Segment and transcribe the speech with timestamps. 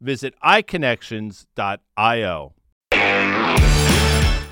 [0.00, 2.52] visit iConnections.io.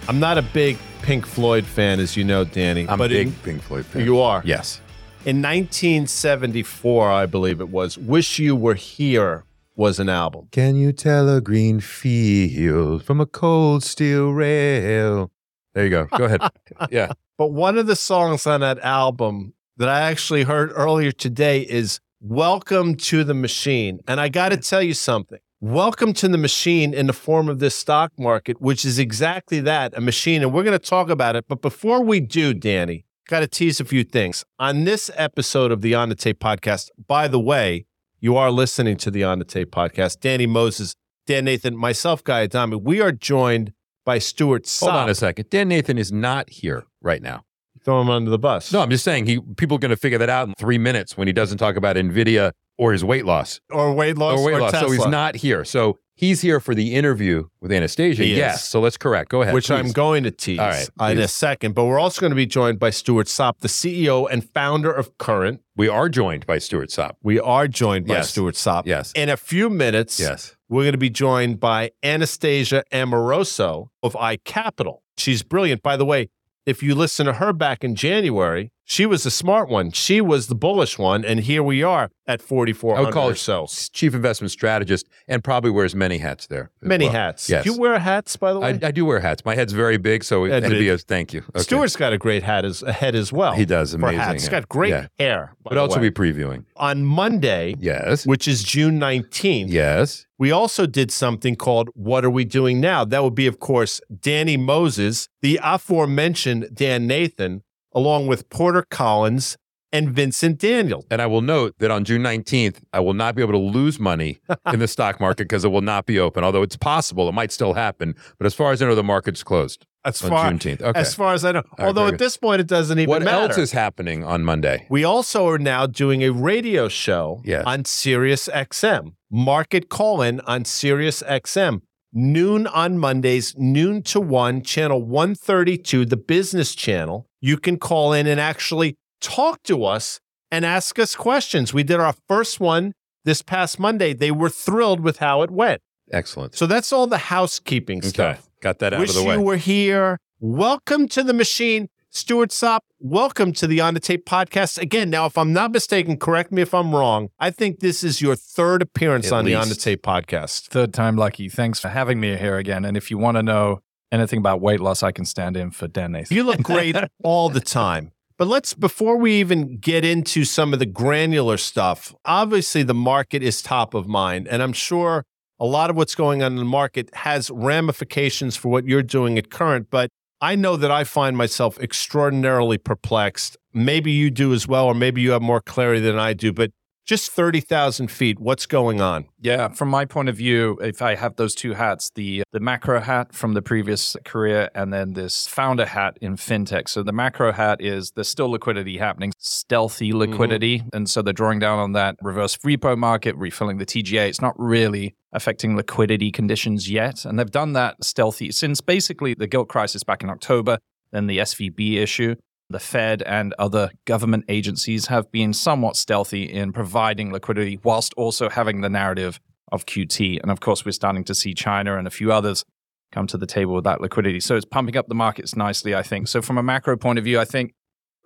[0.09, 2.89] I'm not a big Pink Floyd fan, as you know, Danny.
[2.89, 4.05] I'm but a big in- Pink Floyd fan.
[4.05, 4.43] You are?
[4.45, 4.81] Yes.
[5.25, 9.45] In 1974, I believe it was, Wish You Were Here
[9.77, 10.49] was an album.
[10.51, 15.31] Can you tell a green field from a cold steel rail?
[15.75, 16.07] There you go.
[16.17, 16.41] Go ahead.
[16.91, 17.13] yeah.
[17.39, 22.01] But one of the songs on that album that I actually heard earlier today is
[22.25, 23.99] Welcome to the Machine.
[24.07, 25.41] And I got to tell you something.
[25.61, 29.93] Welcome to the machine in the form of this stock market, which is exactly that
[29.99, 30.41] a machine.
[30.41, 31.47] And we're going to talk about it.
[31.49, 34.45] But before we do, Danny, got to tease a few things.
[34.61, 37.87] On this episode of the On the Tape podcast, by the way,
[38.21, 40.21] you are listening to the On the Tape podcast.
[40.21, 40.95] Danny Moses,
[41.27, 42.77] Dan Nathan, myself, Guy Adami.
[42.77, 43.73] We are joined
[44.05, 44.91] by Stuart Sopp.
[44.91, 45.51] Hold on a second.
[45.51, 47.43] Dan Nathan is not here right now.
[47.85, 48.73] Throw him under the bus.
[48.73, 51.17] No, I'm just saying he people are going to figure that out in three minutes
[51.17, 54.61] when he doesn't talk about Nvidia or his weight loss or weight loss or weight
[54.61, 54.73] loss.
[54.73, 55.65] So he's not here.
[55.65, 58.23] So he's here for the interview with Anastasia.
[58.23, 58.39] He is.
[58.39, 58.69] yes.
[58.69, 59.31] So let's correct.
[59.31, 59.53] Go ahead.
[59.53, 61.75] which I'm going to tease All right, in a second.
[61.75, 65.19] But we're also going to be joined by Stuart Sopp, the CEO and founder of
[65.19, 65.61] Current.
[65.77, 67.17] We are joined by Stuart Sopp.
[67.23, 68.31] We are joined by Yes.
[68.31, 68.87] Stuart Sopp.
[68.87, 69.13] Yes.
[69.17, 70.55] In a few minutes, Yes.
[70.69, 74.99] we're going to be joined by Anastasia Amoroso of iCapital.
[75.19, 75.83] She's brilliant.
[75.83, 76.29] By the way,
[76.67, 79.91] if you listen to her back in January, she was the smart one.
[79.93, 81.25] She was the bullish one.
[81.25, 85.71] And here we are at 4,400 I would call her chief investment strategist and probably
[85.71, 86.71] wears many hats there.
[86.81, 87.13] Many well.
[87.15, 87.49] hats.
[87.49, 87.65] Yes.
[87.65, 88.79] Do you wear hats, by the way?
[88.83, 89.45] I, I do wear hats.
[89.45, 91.41] My head's very big, so Yeah, it'd be a thank you.
[91.51, 91.61] Okay.
[91.61, 93.55] Stuart's got a great hat as, a head as well.
[93.55, 94.43] He does, amazing hats.
[94.43, 95.07] He's got great Yeah.
[95.19, 95.55] hair.
[95.69, 96.11] the also way.
[96.11, 96.65] be previewing.
[96.77, 98.27] on Monday, Yes.
[98.27, 100.27] which is June 19th, Yes.
[100.43, 103.05] We also did something called What Are We Doing Now?
[103.05, 107.63] That would be, of course, Danny Moses, the aforementioned Dan Nathan,
[107.95, 109.57] along with Porter Collins
[109.93, 111.05] and Vincent Daniel.
[111.11, 114.01] And I will note that on June 19th, I will not be able to lose
[114.01, 114.39] money
[114.73, 116.45] in the stock market because it will not be open.
[116.45, 118.15] Although it's possible, it might still happen.
[118.39, 120.81] But as far as I know, the market's closed As on far, Juneteenth.
[120.83, 120.99] Okay.
[120.99, 121.63] as far as I know.
[121.79, 123.49] right, Although very at this point, it doesn't even what matter.
[123.51, 124.87] else is happening on Monday?
[124.91, 127.65] we also are now doing a radio show Yes.
[127.67, 129.13] on Sirius XM.
[129.31, 131.81] Market call in on Sirius XM.
[132.15, 137.27] Noon on Mondays, noon to 1, channel 132, the business channel.
[137.41, 141.73] You can call in and actually talk to us and ask us questions.
[141.73, 142.93] We did our first one
[143.25, 144.13] this past Monday.
[144.13, 145.81] They were thrilled with how it went.
[146.13, 146.55] Excellent.
[146.55, 148.09] So that's all the housekeeping Okay.
[148.09, 148.49] stuff.
[148.61, 149.35] Got that out Wish of the way.
[149.37, 150.19] you were here.
[150.41, 151.89] Welcome to the machine.
[152.15, 154.77] Stuart Sopp, welcome to the On the Tape podcast.
[154.79, 157.31] Again, now, if I'm not mistaken, correct me if I'm wrong.
[157.39, 159.75] I think this is your third appearance At on the On the.
[159.75, 160.67] Tape podcast.
[160.67, 161.49] Third time lucky.
[161.49, 162.85] Thanks for having me here again.
[162.85, 163.81] And if you want to know
[164.11, 166.37] anything about weight loss, I can stand in for Dan Nathan.
[166.37, 168.12] You look great all the time.
[168.39, 173.43] But let's, before we even get into some of the granular stuff, obviously the market
[173.43, 174.49] is top of mind.
[174.49, 175.25] And I'm sure
[175.61, 179.39] a lot of what's going on in the market has ramifications for what you're doing
[179.39, 179.89] at current.
[179.91, 183.57] But I know that I find myself extraordinarily perplexed.
[183.73, 186.53] Maybe you do as well, or maybe you have more clarity than I do.
[186.53, 186.73] But
[187.05, 189.27] just 30,000 feet, what's going on?
[189.41, 193.01] Yeah, from my point of view, if I have those two hats, the the macro
[193.01, 196.89] hat from the previous career and then this founder hat in fintech.
[196.89, 200.19] So the macro hat is there's still liquidity happening, stealthy mm-hmm.
[200.19, 200.85] liquidity.
[200.93, 204.29] And so they're drawing down on that reverse repo market, refilling the TGA.
[204.29, 207.25] It's not really affecting liquidity conditions yet.
[207.25, 210.79] And they've done that stealthy since basically the gilt crisis back in October,
[211.11, 212.37] then the SVB issue.
[212.73, 218.49] The Fed and other government agencies have been somewhat stealthy in providing liquidity whilst also
[218.49, 219.41] having the narrative
[219.71, 220.41] of QT.
[220.41, 222.65] And of course, we're starting to see China and a few others
[223.13, 224.41] come to the table with that liquidity.
[224.41, 226.29] So it's pumping up the markets nicely, I think.
[226.29, 227.75] So from a macro point of view, I think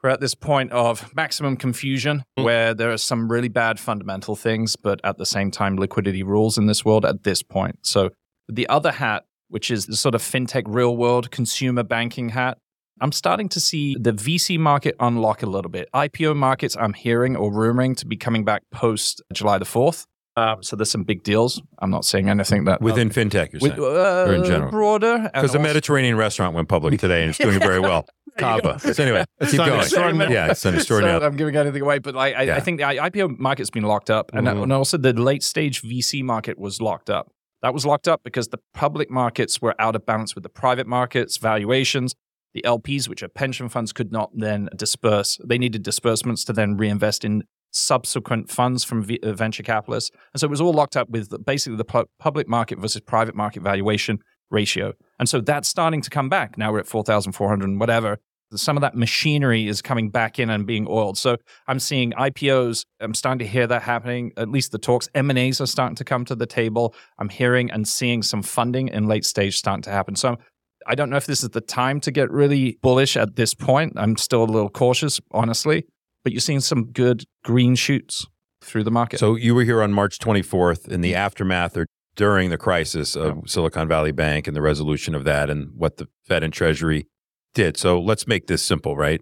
[0.02, 2.44] we're at this point of maximum confusion mm.
[2.44, 6.56] where there are some really bad fundamental things, but at the same time, liquidity rules
[6.56, 7.80] in this world at this point.
[7.82, 8.10] So
[8.48, 12.58] the other hat, which is the sort of fintech real world consumer banking hat,
[13.00, 15.88] I'm starting to see the VC market unlock a little bit.
[15.94, 20.06] IPO markets, I'm hearing or rumoring to be coming back post July the 4th.
[20.38, 21.62] Um, so there's some big deals.
[21.78, 25.30] I'm not saying anything that within fintech, you're saying, with, uh, or in general, broader.
[25.32, 28.06] Because the Mediterranean restaurant went public today and it's doing very well.
[28.36, 28.78] Cava.
[28.78, 30.30] So anyway, let's keep going.
[30.30, 31.20] Yeah, it's an extraordinary.
[31.20, 32.56] So I'm giving anything away, but like, I, yeah.
[32.56, 34.64] I think the IPO market's been locked up, and, mm-hmm.
[34.64, 37.32] and also the late stage VC market was locked up.
[37.62, 40.86] That was locked up because the public markets were out of balance with the private
[40.86, 42.14] markets valuations.
[42.56, 45.38] The LPs, which are pension funds, could not then disperse.
[45.44, 50.10] They needed disbursements to then reinvest in subsequent funds from v- uh, venture capitalists.
[50.32, 53.34] And so it was all locked up with basically the pu- public market versus private
[53.34, 54.20] market valuation
[54.50, 54.94] ratio.
[55.18, 56.56] And so that's starting to come back.
[56.56, 58.20] Now we're at 4,400 and whatever.
[58.54, 61.18] Some of that machinery is coming back in and being oiled.
[61.18, 61.36] So
[61.66, 62.86] I'm seeing IPOs.
[63.00, 64.32] I'm starting to hear that happening.
[64.38, 65.10] At least the talks.
[65.14, 66.94] M&As are starting to come to the table.
[67.18, 70.16] I'm hearing and seeing some funding in late stage starting to happen.
[70.16, 70.38] So
[70.86, 73.94] I don't know if this is the time to get really bullish at this point.
[73.96, 75.84] I'm still a little cautious, honestly
[76.26, 78.26] but you're seeing some good green shoots
[78.60, 79.20] through the market.
[79.20, 81.86] So you were here on March 24th in the aftermath or
[82.16, 86.08] during the crisis of Silicon Valley Bank and the resolution of that and what the
[86.24, 87.06] Fed and Treasury
[87.54, 87.76] did.
[87.76, 89.20] So let's make this simple, right?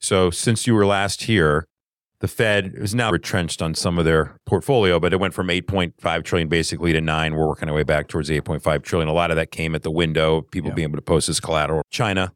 [0.00, 1.66] So since you were last here,
[2.20, 6.24] the Fed is now retrenched on some of their portfolio, but it went from 8.5
[6.24, 7.34] trillion basically to nine.
[7.34, 9.08] We're working our way back towards the 8.5 trillion.
[9.08, 10.74] A lot of that came at the window, people yeah.
[10.74, 11.82] being able to post as collateral.
[11.90, 12.32] China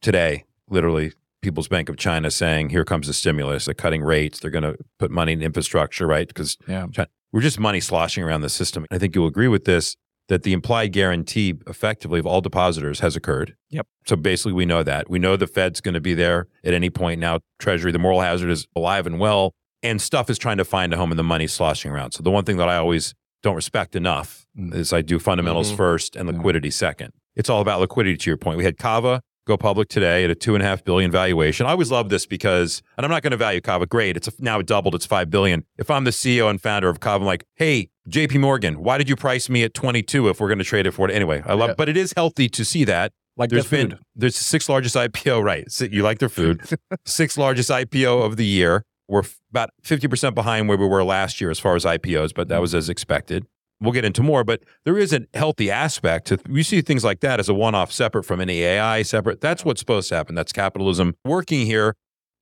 [0.00, 4.50] today, literally People's Bank of China saying, here comes the stimulus, they're cutting rates, they're
[4.50, 6.26] going to put money in infrastructure, right?
[6.26, 6.86] Because yeah.
[7.30, 8.86] we're just money sloshing around the system.
[8.90, 9.96] I think you'll agree with this
[10.28, 13.56] that the implied guarantee effectively of all depositors has occurred.
[13.70, 13.86] Yep.
[14.06, 15.10] So basically, we know that.
[15.10, 17.40] We know the Fed's going to be there at any point now.
[17.58, 20.96] Treasury, the moral hazard is alive and well, and stuff is trying to find a
[20.96, 22.12] home and the money's sloshing around.
[22.12, 24.74] So the one thing that I always don't respect enough mm.
[24.74, 25.76] is I do fundamentals mm-hmm.
[25.76, 26.72] first and liquidity yeah.
[26.72, 27.12] second.
[27.36, 28.58] It's all about liquidity to your point.
[28.58, 31.66] We had Cava go public today at a two and a half billion valuation.
[31.66, 33.86] I always love this because, and I'm not going to value Cava.
[33.86, 34.94] Great, it's now doubled.
[34.94, 35.64] It's five billion.
[35.78, 38.38] If I'm the CEO and founder of Cava, I'm like, hey, J.P.
[38.38, 41.08] Morgan, why did you price me at 22 if we're going to trade it for
[41.08, 41.42] it anyway?
[41.44, 41.74] I love, yeah.
[41.76, 43.12] but it is healthy to see that.
[43.36, 44.00] Like there's been food.
[44.16, 45.64] there's the sixth largest IPO, right?
[45.92, 46.62] You like their food.
[47.04, 48.82] sixth largest IPO of the year.
[49.06, 52.60] We're about 50% behind where we were last year as far as IPOs, but that
[52.60, 53.46] was as expected
[53.80, 57.20] we'll get into more, but there is a healthy aspect to we see things like
[57.20, 59.40] that as a one-off separate from any AI separate.
[59.40, 60.34] That's what's supposed to happen.
[60.34, 61.94] That's capitalism working here.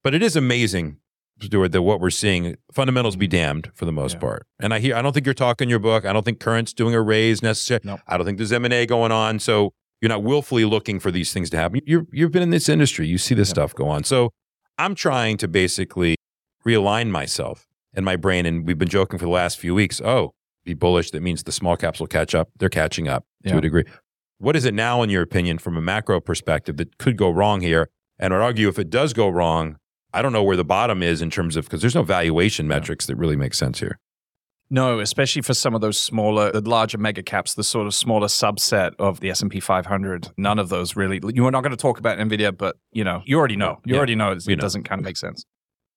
[0.03, 0.99] But it is amazing,
[1.41, 3.33] Stuart, that what we're seeing, fundamentals be mm.
[3.33, 4.21] damned for the most yeah.
[4.21, 4.47] part.
[4.59, 6.05] And I hear I don't think you're talking your book.
[6.05, 7.83] I don't think current's doing a raise necessarily.
[7.85, 8.01] Nope.
[8.07, 9.39] I don't think there's M&A going on.
[9.39, 11.81] So you're not willfully looking for these things to happen.
[11.87, 13.07] you you've been in this industry.
[13.07, 13.55] You see this yep.
[13.55, 14.05] stuff go on.
[14.05, 14.31] So
[14.79, 16.17] I'm trying to basically
[16.67, 18.47] realign myself and my brain.
[18.47, 20.01] And we've been joking for the last few weeks.
[20.01, 20.33] Oh,
[20.65, 22.49] be bullish, that means the small caps will catch up.
[22.59, 23.53] They're catching up yeah.
[23.53, 23.85] to a degree.
[24.39, 27.61] What is it now, in your opinion, from a macro perspective, that could go wrong
[27.63, 27.89] here?
[28.19, 29.77] And I'd argue if it does go wrong,
[30.17, 33.05] I don't know where the bottom is in terms of because there's no valuation metrics
[33.05, 33.99] that really make sense here.
[34.71, 38.27] No, especially for some of those smaller, the larger mega caps, the sort of smaller
[38.27, 40.29] subset of the S and P 500.
[40.39, 41.21] None of those really.
[41.35, 43.79] You are not going to talk about Nvidia, but you know, you already know.
[43.85, 43.99] You yeah.
[43.99, 45.45] already know it, it doesn't kind of make sense.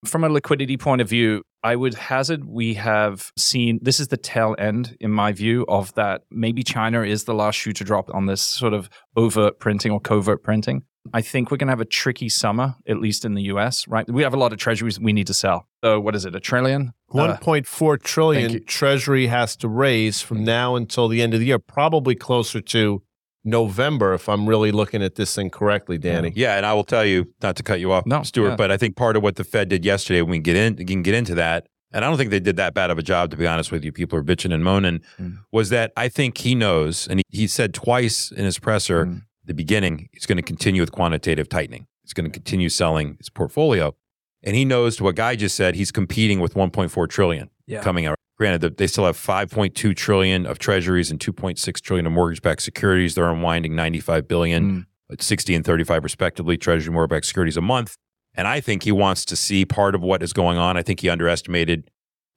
[0.05, 4.17] From a liquidity point of view, I would hazard we have seen this is the
[4.17, 6.23] tail end, in my view, of that.
[6.29, 10.01] Maybe China is the last shoe to drop on this sort of overt printing or
[10.01, 10.83] covert printing.
[11.13, 14.09] I think we're going to have a tricky summer, at least in the US, right?
[14.09, 15.67] We have a lot of treasuries we need to sell.
[15.83, 16.93] So, what is it, a trillion?
[17.07, 21.39] One point four trillion uh, treasury has to raise from now until the end of
[21.39, 23.01] the year, probably closer to
[23.43, 26.33] November, if I'm really looking at this thing correctly, Danny.
[26.35, 28.55] Yeah, and I will tell you, not to cut you off, no, Stuart, yeah.
[28.55, 30.85] but I think part of what the Fed did yesterday, when we get in, we
[30.85, 33.31] can get into that, and I don't think they did that bad of a job,
[33.31, 33.91] to be honest with you.
[33.91, 35.01] People are bitching and moaning.
[35.19, 35.39] Mm.
[35.51, 39.23] Was that I think he knows, and he, he said twice in his presser, mm.
[39.49, 41.87] The beginning, he's going to continue with quantitative tightening.
[42.03, 43.95] He's going to continue selling his portfolio,
[44.43, 45.75] and he knows to what Guy just said.
[45.75, 47.81] He's competing with 1.4 trillion yeah.
[47.81, 48.15] coming out.
[48.37, 53.15] Granted, they still have 5.2 trillion of treasuries and 2.6 trillion of mortgage-backed securities.
[53.15, 55.21] They're unwinding 95 billion, mm.
[55.21, 57.97] 60 and 35 respectively, treasury mortgage-backed securities a month.
[58.35, 60.77] And I think he wants to see part of what is going on.
[60.77, 61.89] I think he underestimated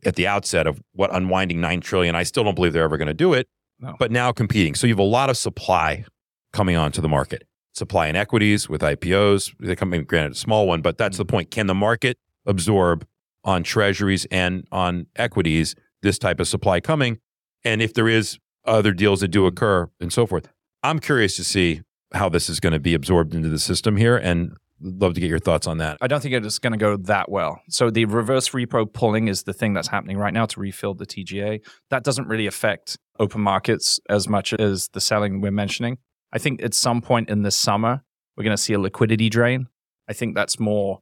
[0.05, 2.17] at the outset of what unwinding 9 trillion.
[2.17, 3.47] I still don't believe they're ever going to do it.
[3.79, 3.95] No.
[3.99, 4.75] But now competing.
[4.75, 6.05] So you have a lot of supply
[6.53, 7.47] coming onto the market.
[7.75, 9.55] Supply in equities with IPOs.
[9.59, 11.29] They come in, granted, a small one, but that's the mm.
[11.29, 11.51] point.
[11.51, 13.07] Can the market absorb
[13.45, 17.19] on treasuries and on equities this type of supply coming?
[17.65, 19.49] And if there is other deals that do mm.
[19.49, 20.49] occur and so forth,
[20.83, 21.81] I'm curious to see
[22.13, 25.31] how this is going to be absorbed into the system here and love to get
[25.31, 25.97] your thoughts on that.
[26.01, 27.63] I don't think it's going to go that well.
[27.69, 31.07] So the reverse repo pulling is the thing that's happening right now to refill the
[31.07, 31.61] TGA.
[31.91, 35.99] That doesn't really affect open markets as much as the selling we're mentioning.
[36.33, 38.03] I think at some point in the summer,
[38.37, 39.69] we're going to see a liquidity drain.
[40.09, 41.01] I think that's more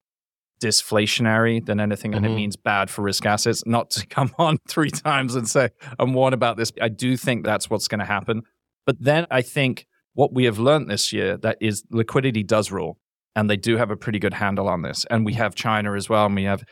[0.62, 2.34] disflationary than anything, and mm-hmm.
[2.34, 3.64] it means bad for risk assets.
[3.66, 6.72] Not to come on three times and say, I'm warned about this.
[6.80, 8.42] I do think that's what's going to happen.
[8.87, 12.99] But then I think what we have learned this year that is liquidity does rule
[13.37, 15.06] and they do have a pretty good handle on this.
[15.10, 16.64] And we have China as well, and we have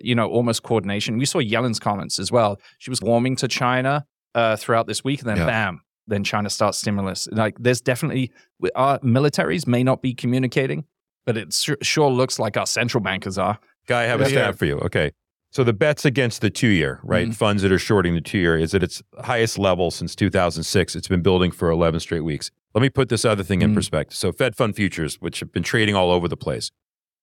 [0.00, 1.18] you know almost coordination.
[1.18, 2.60] We saw Yellen's comments as well.
[2.78, 5.46] She was warming to China uh, throughout this week, and then yeah.
[5.46, 7.28] bam, then China starts stimulus.
[7.32, 8.32] Like there's definitely
[8.74, 10.84] our militaries may not be communicating,
[11.26, 13.58] but it sure looks like our central bankers are.
[13.86, 14.78] Guy, I have a stat for you.
[14.78, 15.12] Okay.
[15.50, 17.26] So the bets against the two year, right?
[17.26, 17.34] Mm-hmm.
[17.34, 20.96] Funds that are shorting the two year is at its highest level since 2006.
[20.96, 22.50] It's been building for 11 straight weeks.
[22.74, 23.74] Let me put this other thing in mm.
[23.74, 24.16] perspective.
[24.16, 26.72] So, Fed fund futures, which have been trading all over the place,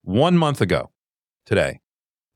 [0.04, 0.92] one month ago
[1.46, 1.82] today,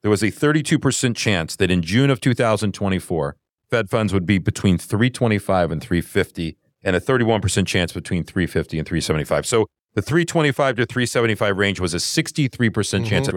[0.02, 3.38] there was a 32% chance that in June of 2024,
[3.70, 8.88] Fed funds would be between 325 and 350, and a 31% chance between 350 and
[8.88, 9.46] 375.
[9.46, 13.06] So, the 325 to 375 range was a 63% mm-hmm.
[13.06, 13.30] chance.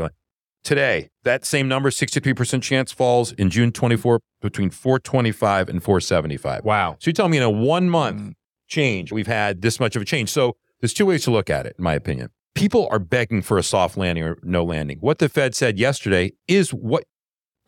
[0.65, 6.65] Today, that same number, 63% chance, falls in June 24 between 425 and 475.
[6.65, 6.97] Wow.
[6.99, 8.33] So you tell me in a one month mm
[8.69, 10.29] change, we've had this much of a change.
[10.29, 12.29] So there's two ways to look at it, in my opinion.
[12.55, 14.99] People are begging for a soft landing or no landing.
[15.01, 17.05] What the Fed said yesterday is what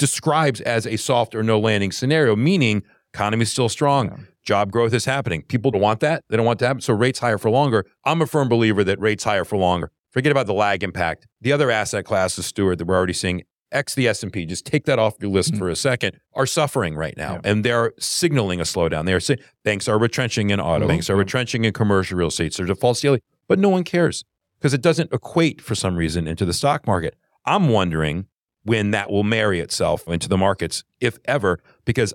[0.00, 2.82] describes as a soft or no landing scenario, meaning
[3.14, 4.08] economy is still strong.
[4.08, 4.16] Yeah.
[4.42, 5.42] Job growth is happening.
[5.42, 6.24] People don't want that.
[6.28, 6.66] They don't want that.
[6.66, 6.80] happen.
[6.80, 7.86] So rates higher for longer.
[8.04, 9.92] I'm a firm believer that rates higher for longer.
[10.10, 11.28] Forget about the lag impact.
[11.40, 14.98] The other asset classes, Stuart, that we're already seeing X the S&P, just take that
[14.98, 15.58] off your list mm-hmm.
[15.58, 17.34] for a second, are suffering right now.
[17.34, 17.40] Yeah.
[17.44, 19.04] And they're signaling a slowdown.
[19.04, 20.88] They're saying banks are retrenching in auto, mm-hmm.
[20.88, 22.54] banks are retrenching in commercial real estate.
[22.54, 24.24] So there's a false ceiling, but no one cares
[24.58, 27.16] because it doesn't equate for some reason into the stock market.
[27.46, 28.26] I'm wondering
[28.64, 32.12] when that will marry itself into the markets, if ever, because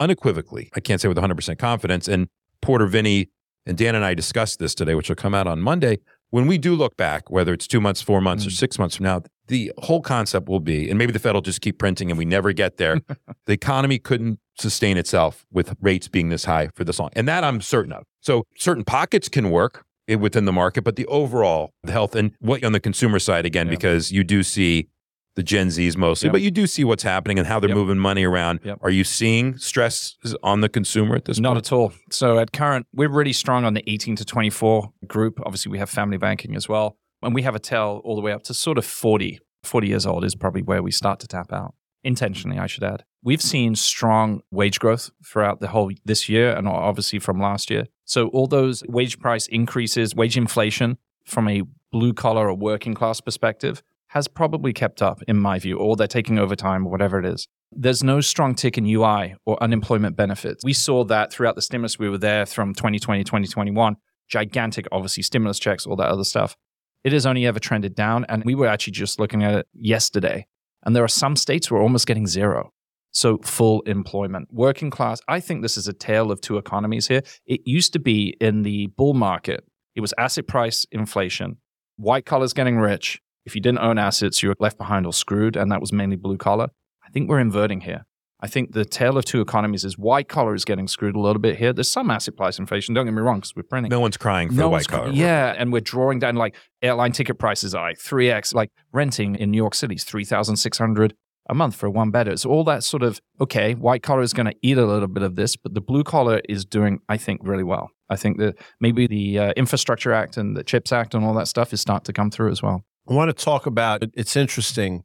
[0.00, 2.28] unequivocally, I can't say with 100% confidence, and
[2.60, 3.30] Porter Vinny
[3.66, 5.98] and Dan and I discussed this today, which will come out on Monday.
[6.30, 8.48] When we do look back, whether it's two months, four months, mm-hmm.
[8.48, 8.58] or mm.
[8.58, 11.60] six months from now, the whole concept will be, and maybe the Fed will just
[11.60, 13.00] keep printing and we never get there.
[13.46, 17.10] the economy couldn't sustain itself with rates being this high for this long.
[17.14, 18.04] And that I'm certain of.
[18.20, 22.72] So certain pockets can work within the market, but the overall health and what on
[22.72, 23.70] the consumer side again, yeah.
[23.70, 24.88] because you do see
[25.36, 26.32] the Gen Zs mostly, yep.
[26.32, 27.76] but you do see what's happening and how they're yep.
[27.76, 28.60] moving money around.
[28.64, 28.80] Yep.
[28.82, 31.42] Are you seeing stress on the consumer at this point?
[31.42, 31.66] Not point?
[31.66, 31.92] at all.
[32.10, 35.38] So at current, we're really strong on the 18 to 24 group.
[35.44, 38.32] Obviously, we have family banking as well and we have a tail all the way
[38.32, 39.40] up to sort of 40.
[39.64, 41.74] 40 years old is probably where we start to tap out.
[42.04, 43.04] Intentionally, I should add.
[43.22, 47.86] We've seen strong wage growth throughout the whole this year and obviously from last year.
[48.04, 53.20] So all those wage price increases, wage inflation from a blue collar or working class
[53.20, 53.82] perspective
[54.16, 57.46] has probably kept up in my view, or they're taking overtime or whatever it is.
[57.70, 60.64] There's no strong tick in UI or unemployment benefits.
[60.64, 61.98] We saw that throughout the stimulus.
[61.98, 63.96] We were there from 2020, 2021.
[64.26, 66.56] Gigantic, obviously, stimulus checks, all that other stuff.
[67.04, 68.24] It has only ever trended down.
[68.30, 70.46] And we were actually just looking at it yesterday.
[70.86, 72.72] And there are some states where we're almost getting zero.
[73.12, 74.48] So full employment.
[74.50, 77.20] Working class, I think this is a tale of two economies here.
[77.44, 79.62] It used to be in the bull market,
[79.94, 81.58] it was asset price inflation,
[81.96, 83.20] white collars getting rich.
[83.46, 85.56] If you didn't own assets, you were left behind or screwed.
[85.56, 86.68] And that was mainly blue collar.
[87.04, 88.04] I think we're inverting here.
[88.38, 91.40] I think the tale of two economies is white collar is getting screwed a little
[91.40, 91.72] bit here.
[91.72, 92.94] There's some asset price inflation.
[92.94, 93.88] Don't get me wrong, because we're printing.
[93.88, 95.10] No one's crying for no white collar.
[95.10, 98.52] Yeah, and we're drawing down like airline ticket prices are like three x.
[98.52, 101.14] Like renting in New York City is three thousand six hundred
[101.48, 102.30] a month for one bedder.
[102.30, 105.22] It's all that sort of okay, white collar is going to eat a little bit
[105.22, 107.88] of this, but the blue collar is doing, I think, really well.
[108.10, 111.48] I think that maybe the uh, Infrastructure Act and the Chips Act and all that
[111.48, 112.84] stuff is starting to come through as well.
[113.08, 114.02] I want to talk about.
[114.14, 115.04] It's interesting.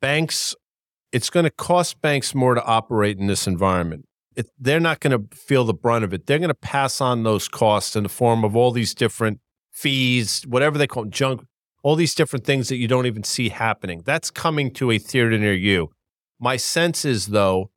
[0.00, 0.54] Banks
[1.12, 4.06] it's going to cost banks more to operate in this environment.
[4.36, 6.26] It, they're not going to feel the brunt of it.
[6.26, 9.40] They're going to pass on those costs in the form of all these different
[9.72, 11.46] fees, whatever they call them, junk,
[11.82, 14.02] all these different things that you don't even see happening.
[14.04, 15.90] That's coming to a theater near you.
[16.38, 17.70] My sense is, though,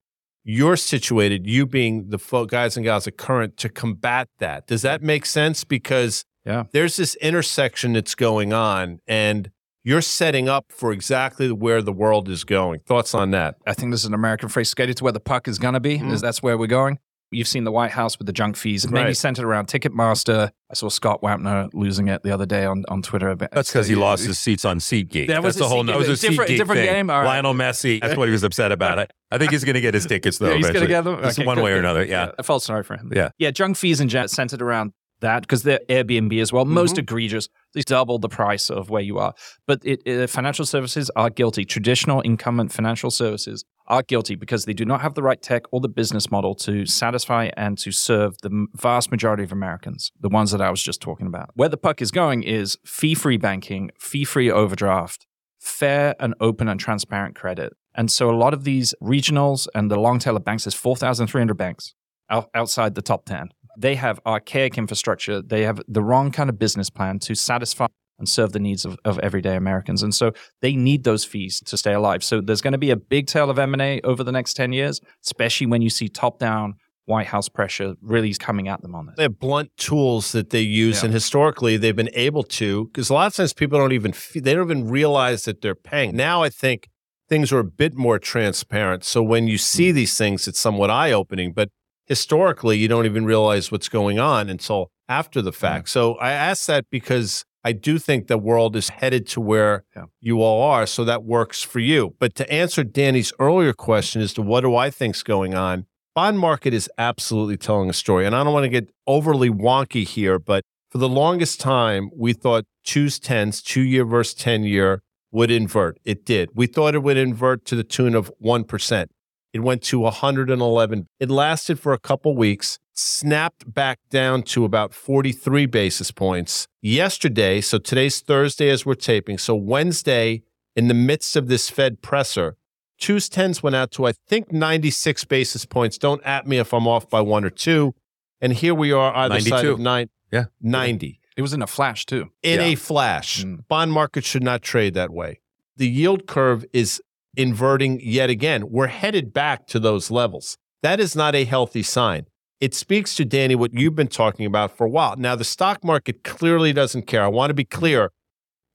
[0.43, 4.67] you're situated, you being the guys and gals at Current, to combat that.
[4.67, 5.63] Does that make sense?
[5.63, 6.63] Because yeah.
[6.71, 9.51] there's this intersection that's going on, and
[9.83, 12.81] you're setting up for exactly where the world is going.
[12.81, 13.55] Thoughts on that?
[13.65, 15.79] I think this is an American phrase, skated to where the puck is going to
[15.79, 15.99] be.
[15.99, 16.19] Mm.
[16.19, 16.99] That's where we're going.
[17.31, 18.93] You've seen the White House with the junk fees, right.
[18.93, 20.49] mainly centered around Ticketmaster.
[20.69, 23.35] I saw Scott Wapner losing it the other day on, on Twitter.
[23.35, 25.27] That's because he lost his seats on SeatGeek.
[25.27, 25.83] That was that's the whole.
[25.83, 26.91] That was a different, different thing.
[26.91, 27.07] game.
[27.07, 28.01] Lionel Messi.
[28.01, 28.89] That's what he was upset about.
[28.99, 29.13] It.
[29.31, 30.49] I think he's going to get his tickets though.
[30.49, 31.15] Yeah, he's going to get them.
[31.15, 32.03] Okay, one good, way or another.
[32.03, 32.25] Yeah.
[32.25, 32.31] yeah.
[32.39, 33.11] I felt sorry for him.
[33.15, 33.29] Yeah.
[33.37, 33.51] Yeah.
[33.51, 34.91] Junk fees in jet centered around
[35.21, 36.65] that because they're Airbnb as well.
[36.65, 36.73] Mm-hmm.
[36.73, 37.49] Most egregious.
[37.73, 39.33] They double the price of where you are.
[39.67, 41.65] But it, it, financial services are guilty.
[41.65, 45.79] Traditional incumbent financial services are guilty because they do not have the right tech or
[45.79, 50.51] the business model to satisfy and to serve the vast majority of Americans, the ones
[50.51, 51.49] that I was just talking about.
[51.55, 55.25] Where the puck is going is fee free banking, fee free overdraft,
[55.59, 57.73] fair and open and transparent credit.
[57.95, 61.55] And so a lot of these regionals and the long tail of banks, there's 4,300
[61.55, 61.95] banks
[62.29, 63.49] outside the top 10
[63.79, 65.41] they have archaic infrastructure.
[65.41, 67.87] They have the wrong kind of business plan to satisfy
[68.19, 70.03] and serve the needs of, of everyday Americans.
[70.03, 72.23] And so they need those fees to stay alive.
[72.23, 74.99] So there's going to be a big tail of M&A over the next 10 years,
[75.25, 76.73] especially when you see top-down
[77.05, 79.15] White House pressure really is coming at them on this.
[79.15, 81.05] They have blunt tools that they use, yeah.
[81.05, 82.85] and historically they've been able to.
[82.85, 86.15] Because a lot of times people don't even they don't even realize that they're paying.
[86.15, 86.87] Now I think
[87.27, 89.03] things are a bit more transparent.
[89.05, 89.95] So when you see mm.
[89.95, 91.51] these things, it's somewhat eye opening.
[91.51, 91.69] But
[92.09, 95.55] historically, you don't even realize what's going on until after the mm.
[95.55, 95.87] fact.
[95.87, 95.91] Yeah.
[95.91, 100.05] So I ask that because I do think the world is headed to where yeah.
[100.19, 100.85] you all are.
[100.85, 102.15] So that works for you.
[102.19, 105.85] But to answer Danny's earlier question as to what do I think's going on,
[106.15, 108.25] bond market is absolutely telling a story.
[108.25, 112.33] And I don't want to get overly wonky here, but for the longest time, we
[112.33, 115.99] thought twos tens, two year versus 10 year, would invert.
[116.03, 116.49] It did.
[116.55, 119.07] We thought it would invert to the tune of 1%.
[119.53, 121.07] It went to 111.
[121.19, 126.67] It lasted for a couple weeks, snapped back down to about 43 basis points.
[126.81, 130.43] Yesterday, so today's Thursday as we're taping, so Wednesday,
[130.75, 132.57] in the midst of this Fed presser,
[132.99, 135.97] twos tens went out to I think 96 basis points.
[135.97, 137.95] Don't at me if I'm off by one or two.
[138.41, 139.49] And here we are either 92.
[139.49, 140.09] side of nine.
[140.31, 140.45] Yeah.
[140.61, 141.19] 90.
[141.35, 142.29] It was in a flash too.
[142.43, 142.67] In yeah.
[142.67, 143.43] a flash.
[143.43, 143.67] Mm.
[143.67, 145.39] Bond market should not trade that way.
[145.77, 147.01] The yield curve is
[147.35, 148.69] inverting yet again.
[148.69, 150.57] We're headed back to those levels.
[150.81, 152.25] That is not a healthy sign.
[152.59, 155.15] It speaks to Danny what you've been talking about for a while.
[155.17, 157.23] Now, the stock market clearly doesn't care.
[157.23, 158.11] I want to be clear.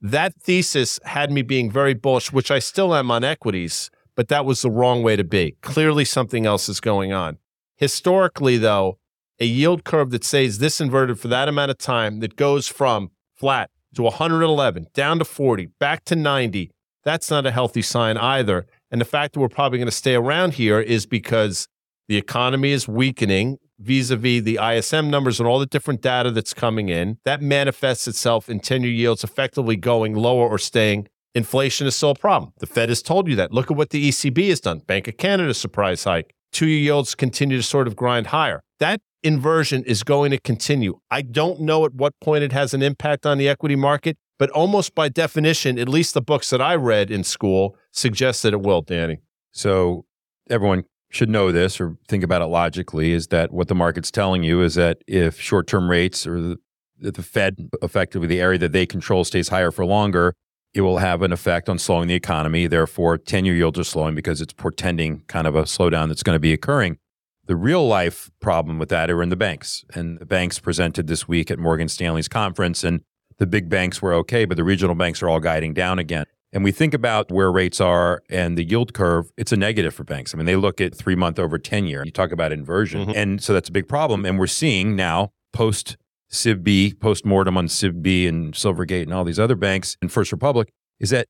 [0.01, 4.45] That thesis had me being very bullish, which I still am on equities, but that
[4.45, 5.57] was the wrong way to be.
[5.62, 7.38] Clearly, something else is going on.
[7.77, 8.99] Historically, though,
[9.40, 13.11] a yield curve that stays this inverted for that amount of time, that goes from
[13.35, 16.71] flat to 111, down to 40, back to 90,
[17.05, 18.67] that's not a healthy sign either.
[18.90, 21.69] And the fact that we're probably going to stay around here is because
[22.09, 26.31] the economy is weakening vis a vis the ISM numbers and all the different data
[26.31, 27.19] that's coming in.
[27.25, 31.09] That manifests itself in 10 year yields effectively going lower or staying.
[31.35, 32.53] Inflation is still a problem.
[32.59, 33.53] The Fed has told you that.
[33.53, 34.79] Look at what the ECB has done.
[34.81, 36.33] Bank of Canada surprise hike.
[36.53, 38.62] Two year yields continue to sort of grind higher.
[38.79, 41.01] That inversion is going to continue.
[41.11, 44.17] I don't know at what point it has an impact on the equity market.
[44.38, 48.53] But almost by definition, at least the books that I read in school suggest that
[48.53, 49.20] it will, Danny.
[49.53, 50.07] So
[50.51, 54.42] everyone should know this or think about it logically is that what the market's telling
[54.42, 56.59] you is that if short term rates or the,
[56.99, 60.35] the Fed, effectively the area that they control, stays higher for longer,
[60.75, 62.66] it will have an effect on slowing the economy.
[62.66, 66.35] Therefore, 10 year yields are slowing because it's portending kind of a slowdown that's going
[66.35, 66.99] to be occurring.
[67.47, 69.85] The real life problem with that are in the banks.
[69.94, 72.83] And the banks presented this week at Morgan Stanley's conference.
[72.83, 73.03] And
[73.38, 76.27] the big banks were okay, but the regional banks are all guiding down again.
[76.53, 80.05] And we think about where rates are and the yield curve, it's a negative for
[80.05, 80.33] banks.
[80.33, 82.05] I mean, they look at three month over 10 year.
[82.05, 83.07] You talk about inversion.
[83.07, 83.16] Mm-hmm.
[83.16, 84.25] And so that's a big problem.
[84.25, 85.97] And we're seeing now post
[86.31, 90.73] SVB, post mortem on SVB and Silvergate and all these other banks and First Republic
[91.01, 91.27] is that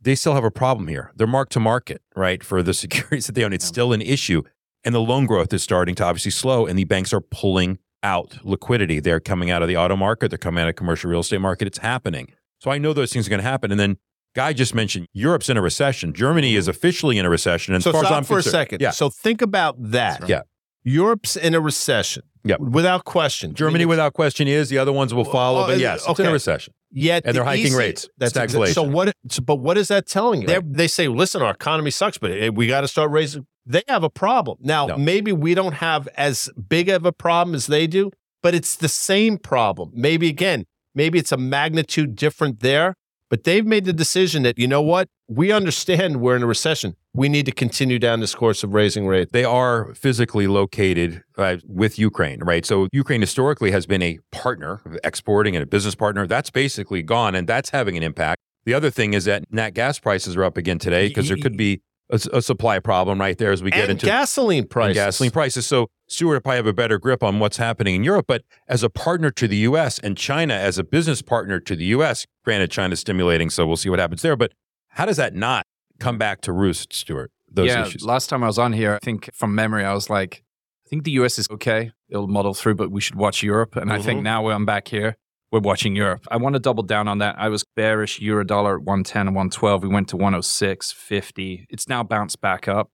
[0.00, 1.12] they still have a problem here.
[1.16, 2.42] They're mark to market, right?
[2.44, 3.52] For the securities that they own.
[3.52, 4.42] It's still an issue.
[4.84, 8.38] And the loan growth is starting to obviously slow, and the banks are pulling out
[8.44, 9.00] liquidity.
[9.00, 11.66] They're coming out of the auto market, they're coming out of commercial real estate market.
[11.66, 12.32] It's happening.
[12.60, 13.70] So I know those things are going to happen.
[13.70, 13.96] And then
[14.34, 16.12] Guy just mentioned Europe's in a recession.
[16.12, 17.74] Germany is officially in a recession.
[17.74, 18.80] And so as far stop as I'm for concerned, a second.
[18.80, 18.90] Yeah.
[18.90, 20.20] So think about that.
[20.20, 20.30] Right.
[20.30, 20.42] Yeah.
[20.84, 22.22] Europe's in a recession.
[22.44, 22.60] Yep.
[22.60, 23.54] Without question.
[23.54, 24.68] Germany, without question, is.
[24.68, 25.64] The other ones will follow.
[25.64, 26.10] Oh, but yes, okay.
[26.12, 26.74] it's in a recession.
[26.90, 28.08] Yet and they're hiking rates.
[28.16, 28.72] That's stagflation.
[28.74, 29.12] So what?
[29.42, 30.48] But what is that telling you?
[30.48, 30.72] Right?
[30.72, 34.02] They say, "Listen, our economy sucks, but eh, we got to start raising." They have
[34.02, 34.86] a problem now.
[34.86, 34.96] No.
[34.96, 38.10] Maybe we don't have as big of a problem as they do,
[38.42, 39.90] but it's the same problem.
[39.94, 42.94] Maybe again, maybe it's a magnitude different there,
[43.28, 45.08] but they've made the decision that, you know what?
[45.28, 46.96] We understand we're in a recession.
[47.12, 49.30] We need to continue down this course of raising rates.
[49.32, 52.64] They are physically located uh, with Ukraine, right?
[52.64, 56.26] So Ukraine historically has been a partner, of exporting and a business partner.
[56.26, 58.40] That's basically gone, and that's having an impact.
[58.64, 61.56] The other thing is that nat gas prices are up again today because there could
[61.56, 64.94] be a, a, supply problem right there as we get and into gasoline prices.
[64.94, 65.66] gasoline prices.
[65.66, 68.26] So Stuart probably have a better grip on what's happening in Europe.
[68.26, 69.98] But as a partner to the U.S.
[69.98, 73.90] and China as a business partner to the U.S., granted China's stimulating, so we'll see
[73.90, 74.36] what happens there.
[74.36, 74.52] But
[74.88, 75.66] how does that not
[75.98, 77.30] come back to roost, Stuart?
[77.50, 78.04] Those yeah, issues.
[78.04, 80.42] last time I was on here, I think from memory, I was like,
[80.86, 81.92] I think the US is okay.
[82.08, 83.76] It'll muddle through, but we should watch Europe.
[83.76, 84.00] And mm-hmm.
[84.00, 84.24] I think mm-hmm.
[84.24, 85.16] now I'm back here,
[85.50, 86.26] we're watching Europe.
[86.30, 87.36] I want to double down on that.
[87.38, 89.82] I was bearish euro dollar at 110 and 112.
[89.82, 91.66] We went to 106.50.
[91.70, 92.90] It's now bounced back up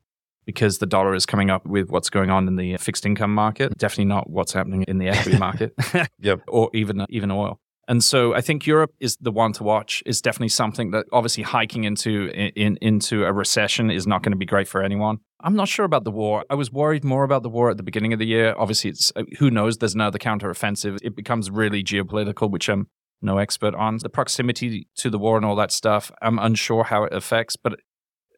[0.46, 3.76] because the dollar is coming up with what's going on in the fixed income market.
[3.78, 5.74] Definitely not what's happening in the equity market.
[6.20, 6.42] yep.
[6.48, 7.60] Or even even oil.
[7.86, 10.02] And so I think Europe is the one to watch.
[10.06, 14.38] Is definitely something that obviously hiking into in, into a recession is not going to
[14.38, 15.18] be great for anyone.
[15.44, 16.44] I'm not sure about the war.
[16.48, 18.54] I was worried more about the war at the beginning of the year.
[18.56, 19.76] Obviously, it's uh, who knows.
[19.76, 20.98] There's another counteroffensive.
[21.02, 22.88] It becomes really geopolitical, which I'm
[23.20, 23.98] no expert on.
[23.98, 26.10] The proximity to the war and all that stuff.
[26.22, 27.78] I'm unsure how it affects, but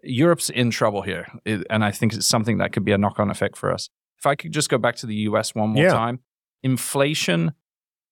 [0.03, 1.27] Europe's in trouble here,
[1.71, 3.89] and I think it's something that could be a knock-on effect for us.
[4.19, 5.55] If I could just go back to the U.S.
[5.55, 5.93] one more yeah.
[5.93, 6.21] time,
[6.63, 7.53] inflation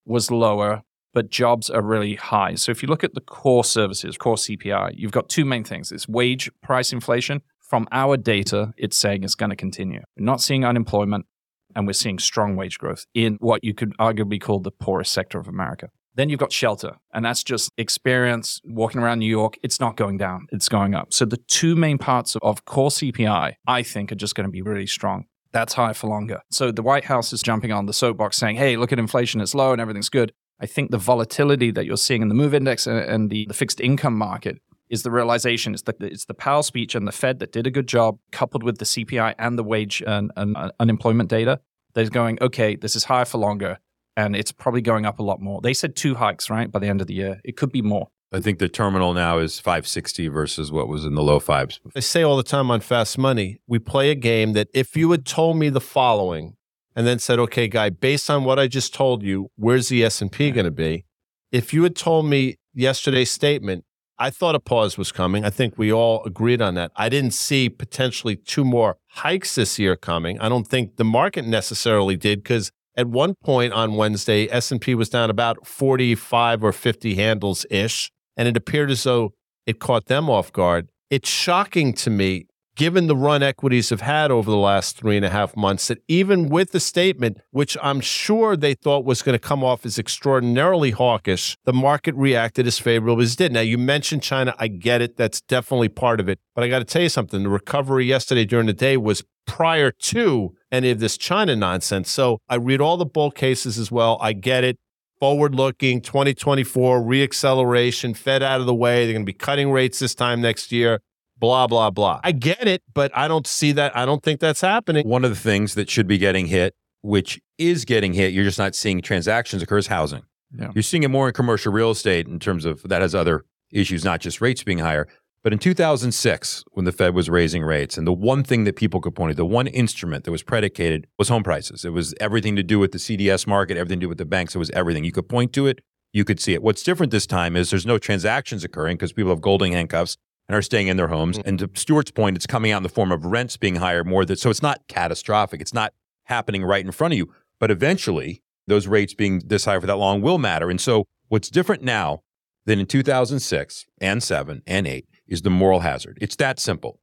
[0.05, 0.83] was lower
[1.15, 2.57] but jobs are really high.
[2.57, 5.93] So if you look at the core services, core CPI, you've got two main things.
[5.93, 7.41] It's wage price inflation.
[7.75, 10.01] From our data, it's saying it's going to continue.
[10.17, 11.27] We're not seeing unemployment,
[11.75, 15.41] and we're seeing strong wage growth in what you could arguably call the poorest sector
[15.41, 15.89] of America.
[16.15, 19.57] Then you've got shelter, and that's just experience walking around New York.
[19.65, 21.13] It's not going down, it's going up.
[21.13, 24.63] So the two main parts of core CPI, I think, are just going to be
[24.63, 25.25] really strong.
[25.51, 26.43] That's high for longer.
[26.53, 29.53] So the White House is jumping on the soapbox saying, hey, look at inflation, it's
[29.53, 30.33] low and everything's good.
[30.61, 33.81] I think the volatility that you're seeing in the move index and the, the fixed
[33.81, 34.59] income market
[34.95, 37.71] is the realization it's the, it's the Powell speech and the Fed that did a
[37.71, 41.61] good job, coupled with the CPI and the wage and, and uh, unemployment data.
[41.93, 43.79] They're going, okay, this is higher for longer,
[44.17, 45.61] and it's probably going up a lot more.
[45.61, 47.41] They said two hikes, right, by the end of the year.
[47.45, 48.09] It could be more.
[48.33, 51.79] I think the terminal now is 560 versus what was in the low fives.
[51.95, 55.11] I say all the time on Fast Money, we play a game that if you
[55.13, 56.57] had told me the following
[56.97, 60.51] and then said, "Okay, guy, based on what I just told you, where's the S&P
[60.51, 61.05] going to be?"
[61.53, 63.85] If you had told me yesterday's statement,
[64.19, 65.45] I thought a pause was coming.
[65.45, 66.93] I think we all agreed on that.
[66.97, 70.39] I didn't see potentially two more hikes this year coming.
[70.41, 75.09] I don't think the market necessarily did because at one point on Wednesday, S&P was
[75.09, 79.35] down about 45 or 50 handles ish, and it appeared as though
[79.67, 80.89] it caught them off guard.
[81.11, 85.25] It's shocking to me given the run equities have had over the last three and
[85.25, 89.35] a half months, that even with the statement, which I'm sure they thought was going
[89.35, 93.53] to come off as extraordinarily hawkish, the market reacted as favorably as it did.
[93.53, 94.55] Now, you mentioned China.
[94.59, 95.17] I get it.
[95.17, 96.39] That's definitely part of it.
[96.55, 99.91] But I got to tell you something the recovery yesterday during the day was prior
[99.91, 102.11] to any of this China nonsense.
[102.11, 104.19] So I read all the bull cases as well.
[104.21, 104.79] I get it
[105.21, 110.01] forward looking 2024 reacceleration fed out of the way they're going to be cutting rates
[110.01, 111.01] this time next year
[111.39, 112.21] blah, blah, blah.
[112.25, 113.97] I get it, but I don't see that.
[113.97, 115.07] I don't think that's happening.
[115.09, 118.59] One of the things that should be getting hit, which is getting hit, you're just
[118.59, 120.23] not seeing transactions occur is housing.
[120.57, 120.71] Yeah.
[120.75, 124.05] You're seeing it more in commercial real estate in terms of that has other issues,
[124.05, 125.09] not just rates being higher.
[125.43, 129.03] But in 2006, when the Fed was raising rates, and the one thing that people
[129.03, 131.85] could point to, the one instrument that was predicated was home prices.
[131.85, 134.55] It was everything to do with the CDS market, everything to do with the banks.
[134.55, 135.05] It was everything.
[135.05, 135.81] You could point to it,
[136.15, 136.63] you could see it.
[136.63, 140.17] What's different this time is there's no transactions occurring because people have golden handcuffs
[140.49, 141.39] and are staying in their homes.
[141.39, 141.49] Mm-hmm.
[141.49, 144.25] And to Stuart's point, it's coming out in the form of rents being higher more
[144.25, 145.61] that so it's not catastrophic.
[145.61, 145.93] It's not
[146.25, 147.33] happening right in front of you.
[147.59, 150.71] But eventually, those rates being this high for that long will matter.
[150.71, 152.21] And so what's different now
[152.67, 156.19] than in 2006 and 7 and 8 is the moral hazard.
[156.21, 157.01] It's that simple.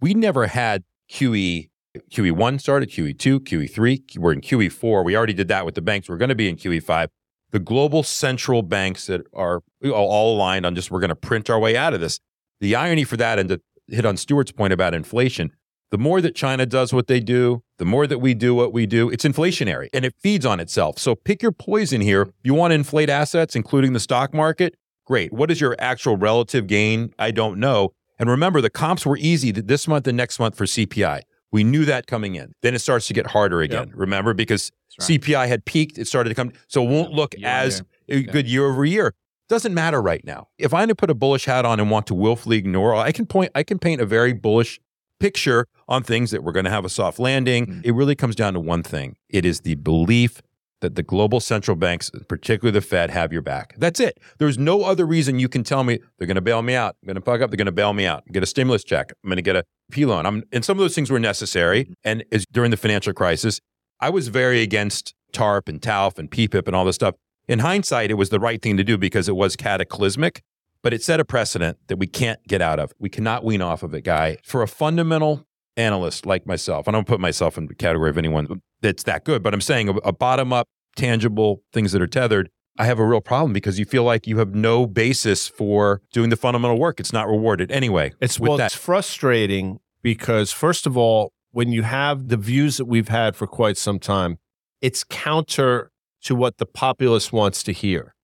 [0.00, 1.68] We never had QE
[2.10, 5.04] QE1 started, QE2, QE3, we're in QE4.
[5.04, 6.08] We already did that with the banks.
[6.08, 7.06] We're going to be in QE5.
[7.52, 11.58] The global central banks that are all aligned on just we're going to print our
[11.58, 12.18] way out of this.
[12.64, 15.52] The irony for that, and to hit on Stuart's point about inflation,
[15.90, 18.86] the more that China does what they do, the more that we do what we
[18.86, 20.98] do, it's inflationary and it feeds on itself.
[20.98, 22.32] So pick your poison here.
[22.42, 24.76] You want to inflate assets, including the stock market?
[25.04, 25.30] Great.
[25.30, 27.12] What is your actual relative gain?
[27.18, 27.92] I don't know.
[28.18, 31.20] And remember, the comps were easy this month and next month for CPI.
[31.52, 32.54] We knew that coming in.
[32.62, 33.88] Then it starts to get harder again.
[33.88, 33.96] Yep.
[33.98, 35.20] Remember, because right.
[35.20, 36.52] CPI had peaked, it started to come.
[36.66, 38.20] So it won't look yeah, as yeah.
[38.20, 39.12] good year over year.
[39.48, 40.48] Doesn't matter right now.
[40.58, 43.12] If I had to put a bullish hat on and want to willfully ignore, I
[43.12, 44.80] can point, I can paint a very bullish
[45.20, 47.66] picture on things that we're going to have a soft landing.
[47.66, 47.80] Mm-hmm.
[47.84, 49.16] It really comes down to one thing.
[49.28, 50.40] It is the belief
[50.80, 53.74] that the global central banks, particularly the Fed, have your back.
[53.78, 54.18] That's it.
[54.38, 56.96] There's no other reason you can tell me they're going to bail me out.
[57.02, 57.50] I'm going to fuck up.
[57.50, 58.24] They're going to bail me out.
[58.32, 59.12] Get a stimulus check.
[59.22, 60.26] I'm going to get a P loan.
[60.26, 61.84] I'm, and some of those things were necessary.
[61.84, 61.92] Mm-hmm.
[62.04, 63.60] And as, during the financial crisis,
[64.00, 67.14] I was very against TARP and TALF and PPIP and all this stuff.
[67.46, 70.42] In hindsight, it was the right thing to do because it was cataclysmic.
[70.84, 72.92] but it set a precedent that we can't get out of.
[72.98, 74.36] We cannot wean off of it, guy.
[74.44, 75.46] For a fundamental
[75.78, 79.42] analyst like myself, I don't put myself in the category of anyone that's that good,
[79.42, 82.50] but I'm saying a, a bottom up, tangible things that are tethered.
[82.78, 86.28] I have a real problem because you feel like you have no basis for doing
[86.28, 87.00] the fundamental work.
[87.00, 88.12] It's not rewarded anyway.
[88.20, 88.66] It's well, that.
[88.66, 93.46] it's frustrating because first of all, when you have the views that we've had for
[93.46, 94.36] quite some time,
[94.82, 95.92] it's counter
[96.24, 98.14] to what the populace wants to hear.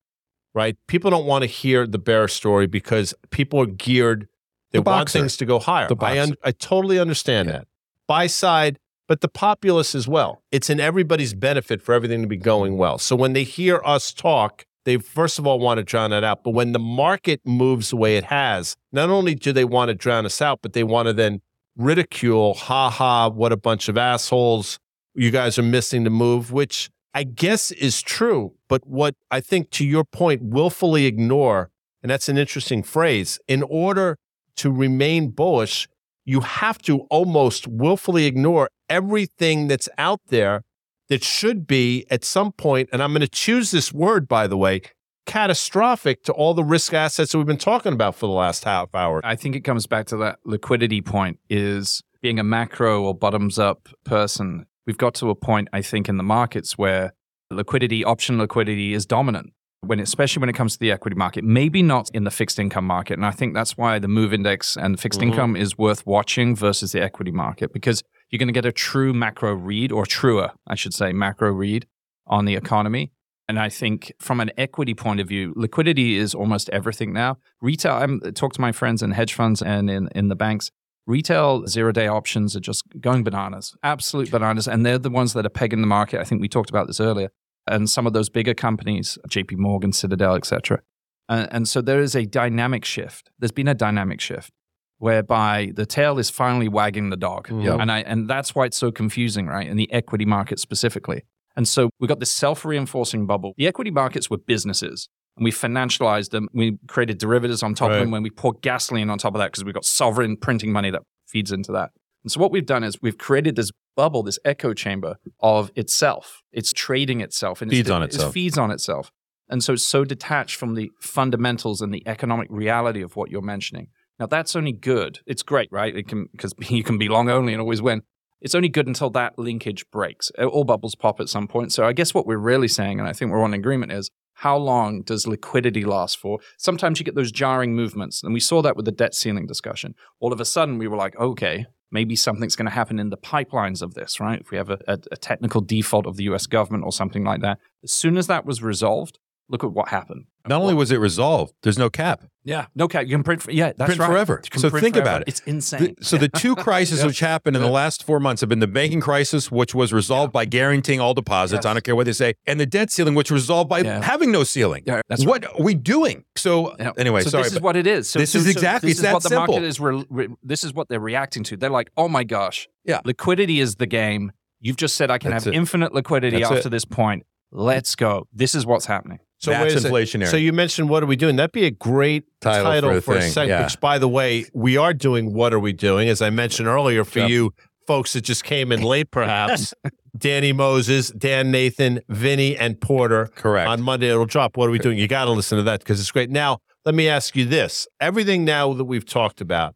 [0.52, 0.76] Right?
[0.88, 4.26] People don't want to hear the bear story because people are geared.
[4.72, 5.88] They the want things to go higher.
[6.00, 7.52] I, un- I totally understand yeah.
[7.58, 7.68] that.
[8.08, 10.42] Buy side, but the populace as well.
[10.50, 12.98] It's in everybody's benefit for everything to be going well.
[12.98, 16.42] So when they hear us talk, they first of all want to drown it out.
[16.42, 19.94] But when the market moves the way it has, not only do they want to
[19.94, 21.42] drown us out, but they want to then
[21.76, 24.78] ridicule, ha ha, what a bunch of assholes.
[25.14, 28.54] You guys are missing the move, which I guess is true.
[28.68, 31.70] But what I think, to your point, willfully ignore,
[32.02, 34.18] and that's an interesting phrase, in order
[34.56, 35.88] to remain bullish,
[36.24, 40.62] you have to almost willfully ignore everything that's out there
[41.08, 44.56] that should be at some point, and I'm going to choose this word, by the
[44.56, 44.82] way,
[45.26, 48.94] catastrophic to all the risk assets that we've been talking about for the last half
[48.94, 49.20] hour.
[49.24, 53.58] I think it comes back to that liquidity point is being a macro or bottoms
[53.58, 54.66] up person.
[54.86, 57.12] We've got to a point, I think, in the markets where
[57.50, 59.52] liquidity, option liquidity is dominant.
[59.82, 62.84] When, especially when it comes to the equity market, maybe not in the fixed income
[62.84, 63.14] market.
[63.14, 65.30] And I think that's why the move index and fixed mm-hmm.
[65.30, 69.14] income is worth watching versus the equity market because you're going to get a true
[69.14, 71.86] macro read or truer, I should say, macro read
[72.26, 73.10] on the economy.
[73.48, 77.38] And I think from an equity point of view, liquidity is almost everything now.
[77.60, 80.70] Retail, I talk to my friends in hedge funds and in, in the banks.
[81.10, 84.68] Retail zero day options are just going bananas, absolute bananas.
[84.68, 86.20] And they're the ones that are pegging the market.
[86.20, 87.30] I think we talked about this earlier.
[87.66, 90.82] And some of those bigger companies, JP Morgan, Citadel, etc.
[91.28, 93.28] And, and so there is a dynamic shift.
[93.40, 94.52] There's been a dynamic shift
[94.98, 97.48] whereby the tail is finally wagging the dog.
[97.48, 97.80] Mm-hmm.
[97.80, 99.66] And I and that's why it's so confusing, right?
[99.66, 101.22] In the equity market specifically.
[101.56, 103.54] And so we got this self reinforcing bubble.
[103.56, 105.08] The equity markets were businesses
[105.40, 106.48] and we financialized them.
[106.52, 107.96] We created derivatives on top right.
[107.96, 110.70] of them when we poured gasoline on top of that because we've got sovereign printing
[110.70, 111.92] money that feeds into that.
[112.22, 116.42] And so what we've done is we've created this bubble, this echo chamber of itself.
[116.52, 118.28] It's trading itself and feeds it's, on itself.
[118.28, 119.10] It feeds on itself.
[119.48, 123.40] And so it's so detached from the fundamentals and the economic reality of what you're
[123.40, 123.88] mentioning.
[124.18, 125.20] Now that's only good.
[125.26, 125.96] It's great, right?
[125.96, 128.02] It can because you can be long only and always win
[128.40, 130.30] it's only good until that linkage breaks.
[130.30, 131.72] All bubbles pop at some point.
[131.72, 134.56] So I guess what we're really saying, and I think we're on agreement, is how
[134.56, 136.38] long does liquidity last for?
[136.56, 138.22] Sometimes you get those jarring movements.
[138.22, 139.94] And we saw that with the debt ceiling discussion.
[140.18, 143.18] All of a sudden, we were like, okay, maybe something's going to happen in the
[143.18, 144.40] pipelines of this, right?
[144.40, 147.58] If we have a, a, technical default of the US government or something like that.
[147.84, 149.18] As soon as that was resolved,
[149.50, 150.26] look at what happened.
[150.48, 152.24] Not only was it resolved, there's no cap.
[152.44, 153.04] Yeah, no cap.
[153.04, 153.42] You can print.
[153.42, 154.06] For, yeah, that's print right.
[154.06, 154.42] forever.
[154.54, 155.10] So print think forever.
[155.10, 155.28] about it.
[155.28, 155.96] It's insane.
[155.98, 158.66] The, so the two crises which happened in the last four months have been the
[158.66, 160.40] banking crisis, which was resolved yeah.
[160.40, 161.58] by guaranteeing all deposits.
[161.58, 161.66] Yes.
[161.66, 164.02] I don't care what they say, and the debt ceiling, which was resolved by yeah.
[164.02, 164.84] having no ceiling.
[164.86, 165.60] Yeah, that's what right.
[165.60, 166.24] are we doing?
[166.36, 167.44] So anyway, so sorry.
[167.44, 168.08] This is what it is.
[168.08, 168.94] So, this so, is exactly.
[168.94, 169.46] So this it's is what simple.
[169.46, 169.80] the market is.
[169.80, 171.56] Re- re- this is what they're reacting to.
[171.58, 174.32] They're like, oh my gosh, yeah, liquidity is the game.
[174.60, 175.56] You've just said I can that's have it.
[175.56, 176.70] infinite liquidity that's after it.
[176.70, 177.26] this point.
[177.52, 178.28] Let's go.
[178.32, 179.18] This is what's happening.
[179.40, 180.28] So That's inflationary.
[180.28, 181.36] So you mentioned what are we doing?
[181.36, 183.48] That'd be a great title, title for, for a, segment.
[183.48, 183.64] Yeah.
[183.64, 185.32] Which, by the way, we are doing.
[185.32, 186.10] What are we doing?
[186.10, 187.30] As I mentioned earlier, for yep.
[187.30, 187.54] you
[187.86, 189.72] folks that just came in late, perhaps.
[190.18, 193.30] Danny Moses, Dan Nathan, Vinny, and Porter.
[193.34, 193.66] Correct.
[193.66, 194.58] On Monday it'll drop.
[194.58, 194.98] What are we doing?
[194.98, 196.28] You got to listen to that because it's great.
[196.28, 199.74] Now, let me ask you this: everything now that we've talked about,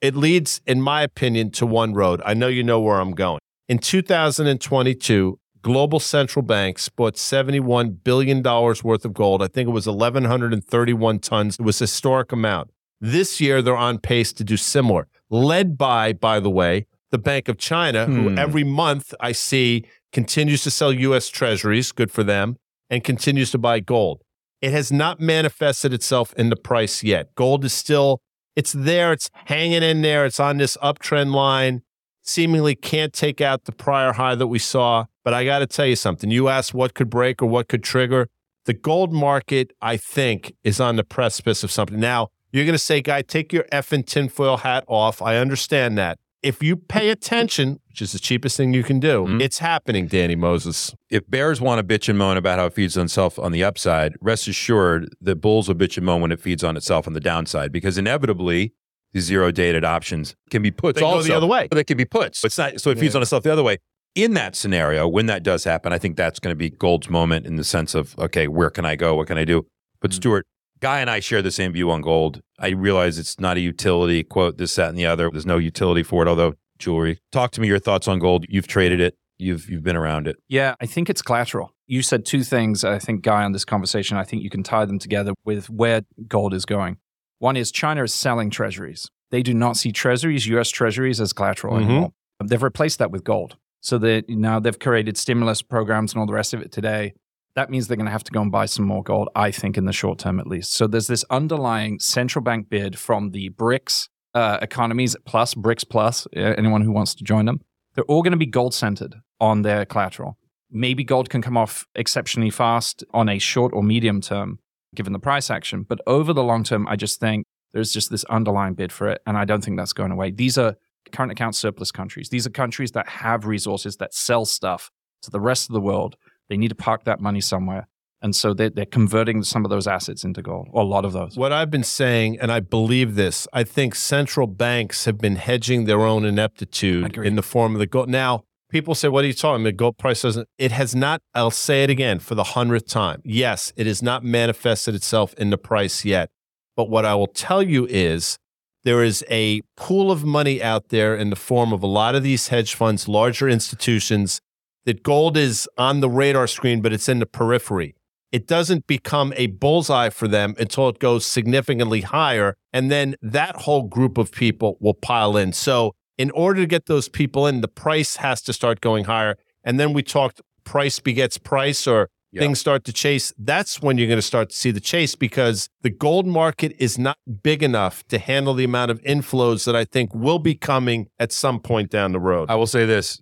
[0.00, 2.22] it leads, in my opinion, to one road.
[2.24, 3.40] I know you know where I'm going.
[3.68, 9.42] In 2022, global central banks bought $71 billion worth of gold.
[9.42, 11.56] I think it was 1,131 tons.
[11.58, 12.70] It was a historic amount.
[13.00, 17.48] This year, they're on pace to do similar, led by, by the way, the Bank
[17.48, 18.14] of China, hmm.
[18.14, 21.28] who every month I see continues to sell U.S.
[21.28, 22.56] treasuries, good for them,
[22.88, 24.22] and continues to buy gold.
[24.60, 27.34] It has not manifested itself in the price yet.
[27.34, 28.20] Gold is still,
[28.54, 31.82] it's there, it's hanging in there, it's on this uptrend line
[32.22, 35.06] seemingly can't take out the prior high that we saw.
[35.24, 36.30] But I got to tell you something.
[36.30, 38.28] You asked what could break or what could trigger.
[38.64, 41.98] The gold market, I think, is on the precipice of something.
[41.98, 45.22] Now, you're going to say, Guy, take your effing tinfoil hat off.
[45.22, 46.18] I understand that.
[46.42, 49.40] If you pay attention, which is the cheapest thing you can do, mm-hmm.
[49.42, 50.94] it's happening, Danny Moses.
[51.10, 53.62] If bears want to bitch and moan about how it feeds on itself on the
[53.62, 57.12] upside, rest assured that bulls will bitch and moan when it feeds on itself on
[57.12, 58.72] the downside, because inevitably
[59.12, 61.28] these zero dated options can be puts they also.
[61.28, 61.66] the other way.
[61.68, 62.42] But they can be puts.
[62.44, 63.18] It's not so it feeds yeah.
[63.18, 63.78] on itself the other way.
[64.14, 67.46] In that scenario, when that does happen, I think that's going to be Gold's moment
[67.46, 69.14] in the sense of, okay, where can I go?
[69.14, 69.66] What can I do?
[70.00, 70.40] But mm-hmm.
[70.80, 72.40] Guy and I share the same view on gold.
[72.58, 75.30] I realize it's not a utility, quote, this, that, and the other.
[75.30, 77.18] There's no utility for it, although jewelry.
[77.30, 78.46] Talk to me your thoughts on gold.
[78.48, 79.14] You've traded it.
[79.38, 80.36] You've you've been around it.
[80.48, 81.74] Yeah, I think it's collateral.
[81.86, 84.16] You said two things, I think, Guy, on this conversation.
[84.16, 86.98] I think you can tie them together with where gold is going.
[87.38, 89.08] One is China is selling treasuries.
[89.30, 91.90] They do not see treasuries, US treasuries, as collateral mm-hmm.
[91.90, 92.12] anymore.
[92.44, 93.56] They've replaced that with gold.
[93.80, 97.14] So that now they've created stimulus programs and all the rest of it today
[97.54, 99.76] that means they're going to have to go and buy some more gold, I think,
[99.76, 100.72] in the short term at least.
[100.72, 106.26] So there's this underlying central bank bid from the BRICS uh, economies plus, BRICS plus,
[106.34, 107.60] anyone who wants to join them.
[107.94, 110.38] They're all going to be gold centered on their collateral.
[110.70, 114.60] Maybe gold can come off exceptionally fast on a short or medium term,
[114.94, 115.82] given the price action.
[115.82, 119.20] But over the long term, I just think there's just this underlying bid for it.
[119.26, 120.30] And I don't think that's going away.
[120.30, 120.76] These are
[121.12, 122.28] current account surplus countries.
[122.28, 124.90] These are countries that have resources that sell stuff
[125.22, 126.16] to the rest of the world
[126.50, 127.86] they need to park that money somewhere.
[128.22, 131.12] And so they're, they're converting some of those assets into gold, or a lot of
[131.14, 131.38] those.
[131.38, 135.86] What I've been saying, and I believe this, I think central banks have been hedging
[135.86, 138.10] their own ineptitude in the form of the gold.
[138.10, 139.70] Now, people say, What are you talking about?
[139.70, 143.22] The gold price doesn't, it has not, I'll say it again for the hundredth time.
[143.24, 146.30] Yes, it has not manifested itself in the price yet.
[146.76, 148.38] But what I will tell you is
[148.84, 152.22] there is a pool of money out there in the form of a lot of
[152.22, 154.40] these hedge funds, larger institutions
[154.86, 157.94] that gold is on the radar screen, but it's in the periphery.
[158.32, 162.56] It doesn't become a bullseye for them until it goes significantly higher.
[162.72, 165.52] And then that whole group of people will pile in.
[165.52, 169.36] So, in order to get those people in, the price has to start going higher.
[169.64, 172.42] And then we talked price begets price or yep.
[172.42, 173.32] things start to chase.
[173.38, 176.98] That's when you're going to start to see the chase because the gold market is
[176.98, 181.08] not big enough to handle the amount of inflows that I think will be coming
[181.18, 182.50] at some point down the road.
[182.50, 183.20] I will say this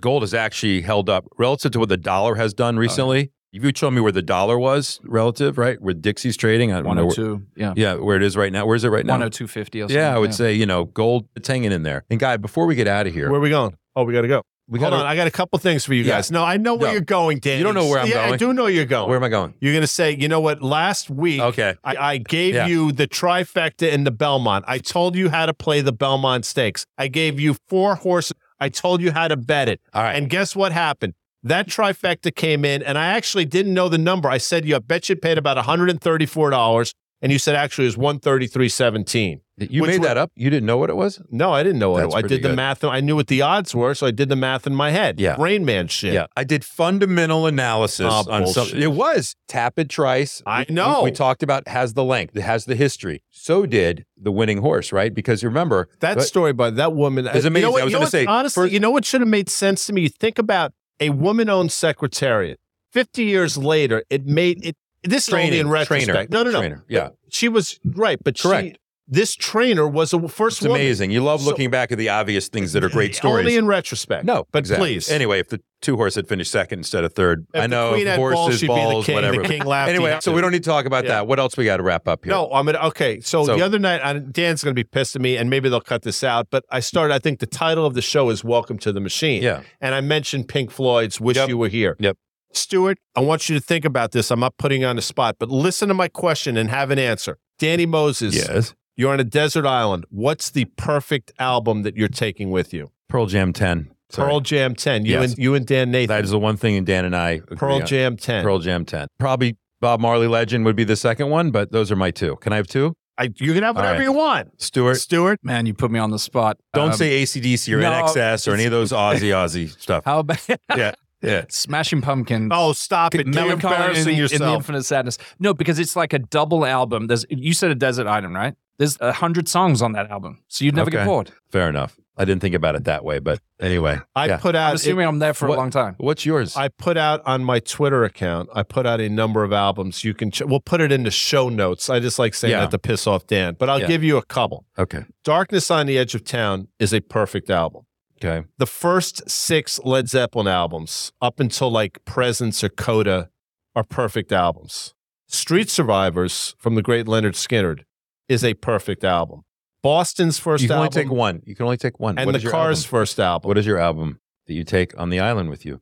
[0.00, 2.80] gold has actually held up relative to what the dollar has done uh-huh.
[2.80, 3.30] recently.
[3.52, 6.96] If you show me where the dollar was relative, right, where Dixie's trading, I don't
[6.96, 7.06] know.
[7.06, 7.72] 102, yeah.
[7.76, 8.66] Yeah, where it is right now.
[8.66, 9.16] Where is it right now?
[9.16, 10.34] 102.50 Yeah, I would yeah.
[10.34, 12.04] say, you know, gold, it's hanging in there.
[12.10, 13.30] And Guy, before we get out of here.
[13.30, 13.76] Where are we going?
[13.94, 14.42] Oh, we got to go.
[14.66, 16.30] We Hold gotta, on, I got a couple things for you guys.
[16.30, 16.38] Yeah.
[16.38, 16.92] No, I know where no.
[16.92, 17.58] you're going, Dan.
[17.58, 18.32] You don't know where I'm yeah, going.
[18.32, 19.08] I do know you're going.
[19.08, 19.52] Where am I going?
[19.60, 20.62] You're going to say, you know what?
[20.62, 22.66] Last week, okay, I, I gave yeah.
[22.66, 24.64] you the trifecta in the Belmont.
[24.66, 26.86] I told you how to play the Belmont Stakes.
[26.96, 28.32] I gave you four horses.
[28.58, 29.80] I told you how to bet it.
[29.92, 30.14] All right.
[30.14, 31.12] And guess what happened?
[31.42, 34.30] That trifecta came in, and I actually didn't know the number.
[34.30, 36.94] I said, you I bet you paid about $134, and
[37.32, 39.40] you said actually it was 133.17.
[39.56, 40.32] You made that up?
[40.34, 41.22] You didn't know what it was?
[41.30, 42.24] No, I didn't know what That's it was.
[42.24, 42.56] I did the good.
[42.56, 42.82] math.
[42.82, 45.20] I knew what the odds were, so I did the math in my head.
[45.20, 45.36] Yeah.
[45.36, 46.12] Brain man shit.
[46.12, 46.26] Yeah.
[46.36, 48.82] I did fundamental analysis oh, on something.
[48.82, 50.42] It was Tapit Trice.
[50.44, 51.02] I know.
[51.02, 53.22] We, we, talked about has the length, it has the history.
[53.30, 55.14] So did the winning horse, right?
[55.14, 57.46] Because remember that but, story by that woman is amazing.
[57.46, 59.20] Uh, you know what, I was going to say honestly, first, you know what should
[59.20, 60.02] have made sense to me?
[60.02, 62.58] You think about a woman-owned secretariat.
[62.90, 66.06] Fifty years later, it made it this training, only in retrospect.
[66.06, 66.58] Trainer, no, no, no.
[66.58, 67.10] Trainer, yeah.
[67.30, 68.66] She was right, but correct.
[68.68, 71.10] She, this trainer was a first it's amazing.
[71.10, 73.44] You love so, looking back at the obvious things that are great stories.
[73.44, 74.24] Only in retrospect.
[74.24, 74.94] No, but exactly.
[74.94, 75.10] please.
[75.10, 78.62] Anyway, if the two horse had finished second instead of third, if I know horses,
[78.66, 79.42] balls, balls king, whatever.
[79.42, 79.84] The king laughed.
[79.94, 81.10] Anyway, so we don't need to talk about yeah.
[81.10, 81.26] that.
[81.26, 82.32] What else we got to wrap up here?
[82.32, 82.78] No, I'm gonna.
[82.78, 85.80] Okay, so, so the other night, Dan's gonna be pissed at me, and maybe they'll
[85.80, 86.48] cut this out.
[86.50, 87.12] But I started.
[87.12, 90.00] I think the title of the show is "Welcome to the Machine." Yeah, and I
[90.00, 91.50] mentioned Pink Floyd's "Wish yep.
[91.50, 92.16] You Were Here." Yep.
[92.56, 94.30] Stuart, I want you to think about this.
[94.30, 96.98] I'm not putting you on the spot, but listen to my question and have an
[96.98, 97.38] answer.
[97.58, 98.34] Danny Moses.
[98.34, 98.74] Yes.
[98.96, 100.04] You're on a desert island.
[100.10, 102.92] What's the perfect album that you're taking with you?
[103.08, 103.90] Pearl Jam 10.
[104.10, 104.28] Sorry.
[104.28, 105.04] Pearl Jam 10.
[105.04, 105.30] You yes.
[105.30, 106.14] and you and Dan Nathan.
[106.14, 108.44] That is the one thing and Dan and I Pearl Jam 10.
[108.44, 109.08] Pearl Jam 10.
[109.18, 112.36] Probably Bob Marley Legend would be the second one, but those are my two.
[112.36, 112.94] Can I have two?
[113.16, 114.04] I, you can have whatever right.
[114.04, 114.60] you want.
[114.60, 114.96] Stuart.
[114.96, 115.38] Stuart.
[115.42, 116.58] Man, you put me on the spot.
[116.72, 120.04] Don't um, say ACDC or no, INXS or any of those Aussie Aussie stuff.
[120.06, 120.44] How about
[120.76, 120.94] yeah.
[121.24, 121.44] Yeah.
[121.48, 122.50] Smashing Pumpkin.
[122.52, 123.26] Oh, stop it.
[123.26, 124.40] You're embarrassing in the, yourself.
[124.40, 125.18] In the Infinite Sadness.
[125.38, 127.06] No, because it's like a double album.
[127.06, 128.54] There's You said a desert island, right?
[128.78, 130.42] There's a hundred songs on that album.
[130.48, 130.98] So you'd never okay.
[130.98, 131.30] get bored.
[131.50, 131.96] Fair enough.
[132.16, 133.98] I didn't think about it that way, but anyway.
[134.14, 134.36] I yeah.
[134.36, 134.70] put out.
[134.70, 135.96] I'm assuming it, I'm there for what, a long time.
[135.98, 136.56] What's yours?
[136.56, 138.48] I put out on my Twitter account.
[138.54, 140.04] I put out a number of albums.
[140.04, 140.30] You can.
[140.30, 141.90] Ch- we'll put it in the show notes.
[141.90, 142.60] I just like saying yeah.
[142.60, 143.88] that to piss off Dan, but I'll yeah.
[143.88, 144.64] give you a couple.
[144.78, 145.04] Okay.
[145.24, 147.84] Darkness on the Edge of Town is a perfect album.
[148.22, 148.46] Okay.
[148.58, 153.30] The first six Led Zeppelin albums, up until like Presence or Coda,
[153.74, 154.94] are perfect albums.
[155.26, 157.82] Street Survivors from the great Lynyrd Skynyrd
[158.28, 159.42] is a perfect album.
[159.82, 160.86] Boston's first you can album.
[160.86, 161.42] only take one.
[161.44, 162.18] You can only take one.
[162.18, 162.90] And what the Cars' album?
[162.90, 163.48] first album.
[163.48, 165.80] What is your album that you take on the island with you?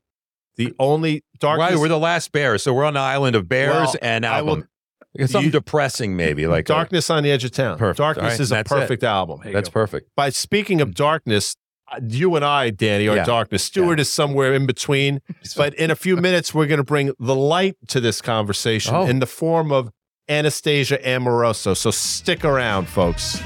[0.57, 1.73] The only darkness.
[1.73, 4.69] Right, we're the last bears, so we're on the island of bears well, and album.
[5.17, 7.79] Will, something you, depressing, maybe like Darkness a, on the Edge of Town.
[7.79, 7.99] Perfect.
[7.99, 9.07] Darkness right, is a perfect it.
[9.07, 9.41] album.
[9.45, 9.73] That's go.
[9.73, 10.11] perfect.
[10.17, 11.62] By speaking of darkness, uh,
[11.93, 13.25] Uh, you and I, Danny, are yeah.
[13.25, 13.63] darkness.
[13.63, 14.03] Stuart yeah.
[14.03, 15.21] is somewhere in between.
[15.57, 19.07] but in a few minutes, we're going to bring the light to this conversation oh.
[19.07, 19.91] in the form of
[20.29, 21.75] Anastasia Amoroso.
[21.75, 23.41] So stick around, folks.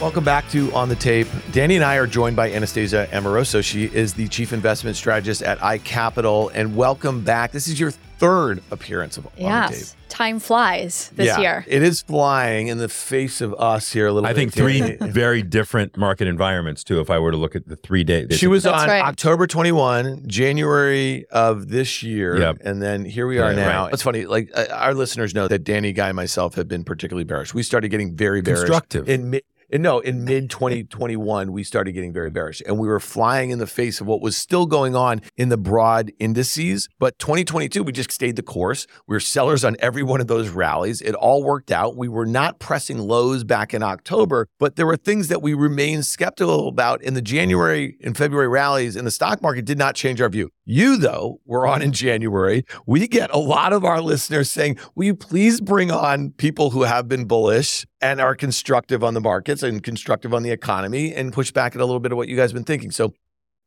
[0.01, 1.27] Welcome back to On the Tape.
[1.51, 3.61] Danny and I are joined by Anastasia Amoroso.
[3.61, 6.53] She is the Chief Investment Strategist at iCapital.
[6.55, 7.51] And welcome back.
[7.51, 9.43] This is your third appearance of yes.
[9.43, 9.87] On the Tape.
[10.09, 11.65] Time flies this yeah, year.
[11.67, 14.39] It is flying in the face of us here a little I bit.
[14.39, 17.75] I think three very different market environments, too, if I were to look at the
[17.75, 18.39] three days.
[18.39, 19.03] She was That's on right.
[19.03, 22.39] October 21, January of this year.
[22.39, 22.59] Yep.
[22.61, 23.85] And then here we are Right, now.
[23.87, 23.93] right.
[23.93, 24.27] It's funny.
[24.27, 27.53] Like uh, our listeners know that Danny, Guy, and myself have been particularly bearish.
[27.53, 28.61] We started getting very bearish.
[28.61, 29.09] Constructive.
[29.09, 33.01] In mid, in- no, in mid 2021, we started getting very bearish and we were
[33.01, 36.89] flying in the face of what was still going on in the broad indices.
[36.99, 38.87] But 2022, we just stayed the course.
[39.07, 41.01] We were sellers on every one of those rallies.
[41.01, 41.97] It all worked out.
[41.97, 46.07] We were not pressing lows back in October, but there were things that we remained
[46.07, 50.21] skeptical about in the January and February rallies in the stock market did not change
[50.21, 50.51] our view.
[50.71, 52.63] You, though, were on in January.
[52.85, 56.83] We get a lot of our listeners saying, Will you please bring on people who
[56.83, 61.33] have been bullish and are constructive on the markets and constructive on the economy and
[61.33, 62.91] push back at a little bit of what you guys have been thinking?
[62.91, 63.15] So,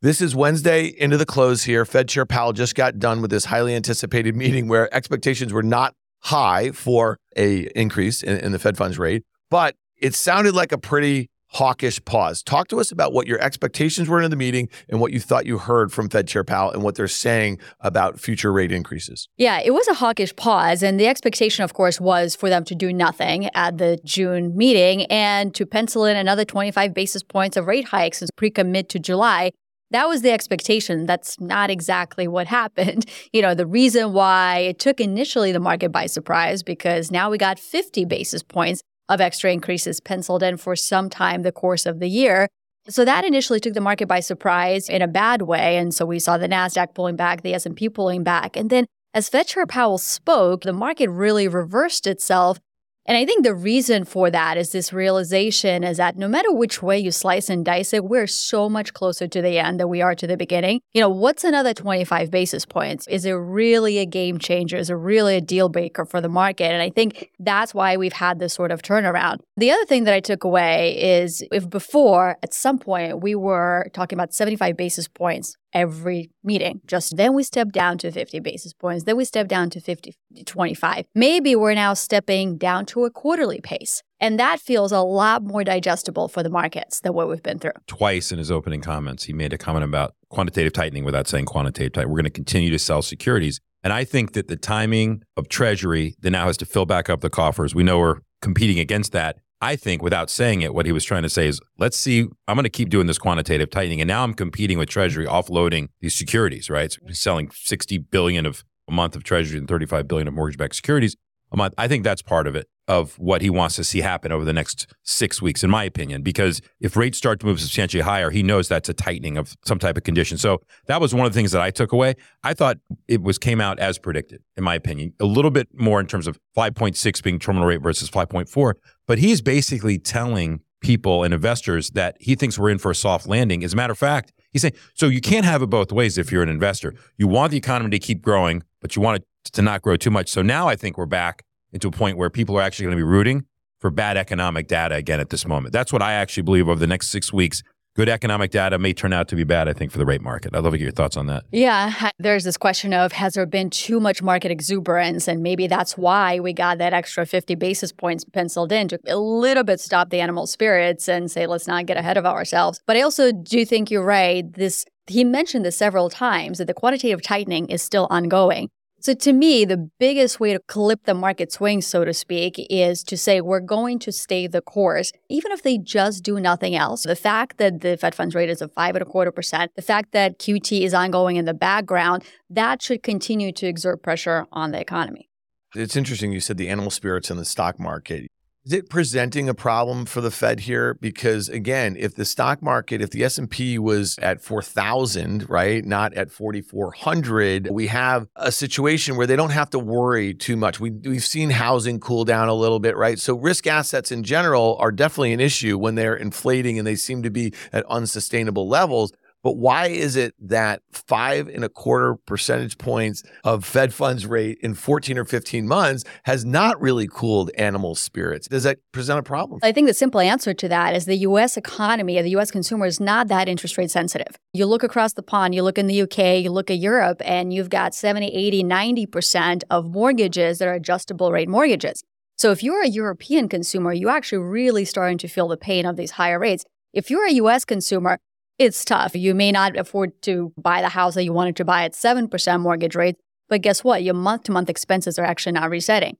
[0.04, 1.86] this is Wednesday into the close here.
[1.86, 5.96] Fed Chair Powell just got done with this highly anticipated meeting where expectations were not
[6.20, 10.78] high for a increase in, in the Fed funds rate, but it sounded like a
[10.78, 12.42] pretty hawkish pause.
[12.42, 15.46] Talk to us about what your expectations were in the meeting and what you thought
[15.46, 19.28] you heard from Fed Chair Powell and what they're saying about future rate increases.
[19.38, 20.82] Yeah, it was a hawkish pause.
[20.82, 25.06] And the expectation, of course, was for them to do nothing at the June meeting
[25.06, 29.00] and to pencil in another 25 basis points of rate hikes since pre commit to
[29.00, 29.52] July.
[29.92, 31.06] That was the expectation.
[31.06, 33.06] That's not exactly what happened.
[33.34, 37.38] You know, the reason why it took initially the market by surprise because now we
[37.38, 38.82] got 50 basis points
[39.12, 42.48] of extra increases penciled in for some time the course of the year.
[42.90, 46.18] So that initially took the market by surprise in a bad way and so we
[46.18, 48.56] saw the Nasdaq pulling back, the S&P pulling back.
[48.56, 52.60] And then as Fed Chair Powell spoke, the market really reversed itself.
[53.06, 56.84] And I think the reason for that is this realization is that no matter which
[56.84, 60.02] way you slice and dice it, we're so much closer to the end than we
[60.02, 60.82] are to the beginning.
[60.94, 63.08] You know, what's another 25 basis points?
[63.08, 64.78] Is it really a game changer?
[64.78, 66.66] Is it really a deal breaker for the market?
[66.66, 69.40] And I think that's why we've had this sort of turnaround.
[69.58, 73.90] The other thing that I took away is if before, at some point, we were
[73.94, 76.82] talking about 75 basis points every meeting.
[76.86, 79.04] Just then we step down to 50 basis points.
[79.04, 80.14] Then we step down to 50,
[80.46, 81.06] 25.
[81.16, 84.04] Maybe we're now stepping down to a quarterly pace.
[84.20, 87.72] And that feels a lot more digestible for the markets than what we've been through.
[87.88, 91.94] Twice in his opening comments, he made a comment about quantitative tightening without saying quantitative
[91.94, 92.12] tightening.
[92.12, 93.60] We're going to continue to sell securities.
[93.84, 97.22] And I think that the timing of Treasury that now has to fill back up
[97.22, 99.38] the coffers, we know we're competing against that.
[99.62, 102.56] I think without saying it, what he was trying to say is, let's see, I'm
[102.56, 104.02] going to keep doing this quantitative tightening.
[104.02, 106.92] And now I'm competing with Treasury, offloading these securities, right?
[106.92, 111.16] So selling 60 billion of a month of Treasury and 35 billion of mortgage-backed securities
[111.52, 111.74] a month.
[111.78, 114.54] I think that's part of it, of what he wants to see happen over the
[114.54, 118.42] next six weeks, in my opinion, because if rates start to move substantially higher, he
[118.42, 120.38] knows that's a tightening of some type of condition.
[120.38, 122.16] So that was one of the things that I took away.
[122.44, 126.00] I thought it was came out as predicted, in my opinion, a little bit more
[126.00, 128.74] in terms of 5.6 being terminal rate versus 5.4.
[129.12, 133.28] But he's basically telling people and investors that he thinks we're in for a soft
[133.28, 133.62] landing.
[133.62, 136.32] As a matter of fact, He's saying, so you can't have it both ways if
[136.32, 136.94] you're an investor.
[137.18, 140.12] You want the economy to keep growing, but you want it to not grow too
[140.12, 140.30] much.
[140.30, 143.00] So now I think we're back into a point where people are actually going to
[143.00, 143.46] be rooting
[143.80, 145.74] for bad economic data again at this moment.
[145.74, 147.64] That's what I actually believe over the next six weeks
[147.96, 150.56] good economic data may turn out to be bad, I think, for the rate market.
[150.56, 151.44] I'd love to get your thoughts on that.
[151.52, 152.10] Yeah.
[152.20, 155.28] There's this question of has there been too much market exuberance?
[155.28, 159.18] And maybe that's why we got that extra 50 basis points penciled in to a
[159.18, 162.82] little bit stop the animal spirits and say, let's not get ahead of ourselves.
[162.88, 164.52] But I also do think you're right.
[164.54, 168.70] This he mentioned this several times that the quantitative tightening is still ongoing.
[169.02, 173.04] So to me, the biggest way to clip the market swing, so to speak, is
[173.06, 177.02] to say we're going to stay the course, even if they just do nothing else.
[177.02, 179.82] The fact that the Fed funds rate is at five and a quarter percent, the
[179.82, 184.70] fact that QT is ongoing in the background, that should continue to exert pressure on
[184.70, 185.28] the economy.
[185.74, 188.28] It's interesting you said the animal spirits in the stock market.
[188.64, 190.94] Is it presenting a problem for the Fed here?
[190.94, 195.50] Because again, if the stock market, if the S and P was at four thousand,
[195.50, 199.80] right, not at forty four hundred, we have a situation where they don't have to
[199.80, 200.80] worry too much.
[200.80, 203.18] We we've seen housing cool down a little bit, right?
[203.18, 207.24] So risk assets in general are definitely an issue when they're inflating and they seem
[207.24, 209.12] to be at unsustainable levels.
[209.44, 214.60] But why is it that five and a quarter percentage points of Fed funds rate
[214.62, 218.48] in 14 or 15 months has not really cooled animal spirits?
[218.48, 219.60] Does that present a problem?
[219.64, 222.86] I think the simple answer to that is the US economy, and the US consumer
[222.86, 224.38] is not that interest rate sensitive.
[224.54, 227.52] You look across the pond, you look in the UK, you look at Europe, and
[227.52, 232.04] you've got 70, 80, 90% of mortgages that are adjustable rate mortgages.
[232.38, 235.96] So if you're a European consumer, you're actually really starting to feel the pain of
[235.96, 236.64] these higher rates.
[236.94, 238.18] If you're a US consumer,
[238.62, 239.16] it's tough.
[239.16, 242.60] You may not afford to buy the house that you wanted to buy at 7%
[242.62, 243.18] mortgage rate,
[243.50, 244.04] but guess what?
[244.04, 246.18] Your month-to-month expenses are actually not resetting.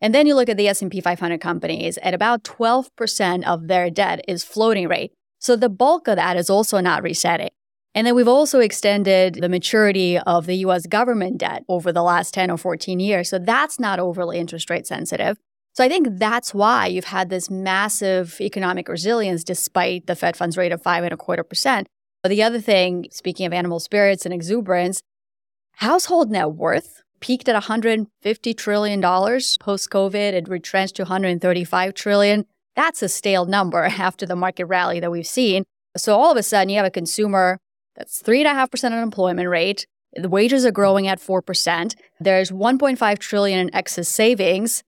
[0.00, 4.24] And then you look at the S&P 500 companies, at about 12% of their debt
[4.26, 5.12] is floating rate.
[5.38, 7.50] So the bulk of that is also not resetting.
[7.94, 12.32] And then we've also extended the maturity of the US government debt over the last
[12.32, 13.28] 10 or 14 years.
[13.28, 15.36] So that's not overly interest rate sensitive.
[15.74, 20.58] So I think that's why you've had this massive economic resilience despite the Fed funds
[20.58, 21.86] rate of five and a quarter percent.
[22.22, 25.02] But the other thing, speaking of animal spirits and exuberance,
[25.76, 30.34] household net worth peaked at 150 trillion dollars post COVID.
[30.34, 32.44] It retrenched to 135 trillion.
[32.76, 35.64] That's a stale number after the market rally that we've seen.
[35.96, 37.58] So all of a sudden, you have a consumer
[37.96, 39.86] that's three and a half percent unemployment rate.
[40.14, 41.96] The wages are growing at four percent.
[42.20, 44.82] There's 1.5 trillion in excess savings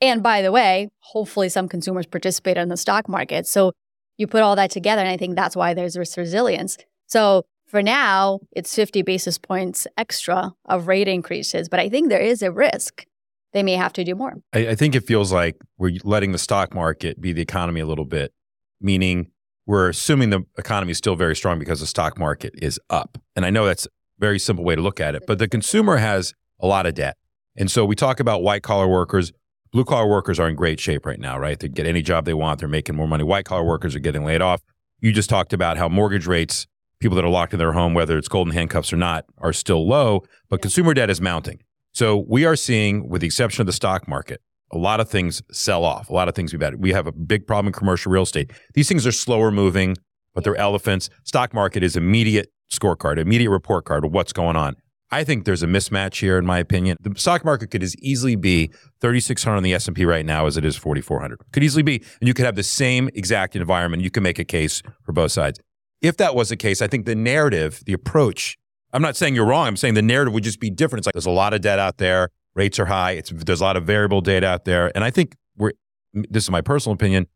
[0.00, 3.46] and by the way, hopefully some consumers participate in the stock market.
[3.46, 3.72] So
[4.16, 6.78] you put all that together, and I think that's why there's this resilience.
[7.06, 12.20] So for now, it's 50 basis points extra of rate increases, but I think there
[12.20, 13.06] is a risk
[13.52, 14.34] they may have to do more.
[14.52, 17.86] I, I think it feels like we're letting the stock market be the economy a
[17.86, 18.32] little bit,
[18.80, 19.30] meaning
[19.66, 23.18] we're assuming the economy is still very strong because the stock market is up.
[23.36, 25.96] And I know that's a very simple way to look at it, but the consumer
[25.96, 27.16] has a lot of debt.
[27.56, 29.32] And so we talk about white collar workers
[29.72, 31.58] blue collar workers are in great shape right now, right?
[31.58, 33.24] They get any job they want, they're making more money.
[33.24, 34.62] White collar workers are getting laid off.
[35.00, 36.66] You just talked about how mortgage rates,
[36.98, 39.86] people that are locked in their home, whether it's golden handcuffs or not, are still
[39.86, 41.62] low, but consumer debt is mounting.
[41.92, 44.40] So we are seeing, with the exception of the stock market,
[44.72, 46.10] a lot of things sell off.
[46.10, 46.80] A lot of things we bad.
[46.80, 48.52] We have a big problem in commercial real estate.
[48.74, 49.96] These things are slower moving,
[50.34, 51.10] but they're elephants.
[51.24, 54.76] Stock market is immediate scorecard, immediate report card of what's going on.
[55.12, 56.96] I think there's a mismatch here, in my opinion.
[57.00, 58.68] The stock market could as easily be
[59.00, 61.38] 3,600 on the S&P right now as it is 4,400.
[61.52, 64.02] Could easily be, and you could have the same exact environment.
[64.02, 65.58] You can make a case for both sides.
[66.00, 68.56] If that was the case, I think the narrative, the approach.
[68.92, 69.66] I'm not saying you're wrong.
[69.66, 71.00] I'm saying the narrative would just be different.
[71.00, 73.12] It's like there's a lot of debt out there, rates are high.
[73.12, 75.72] It's, there's a lot of variable data out there, and I think we're.
[76.12, 77.28] This is my personal opinion.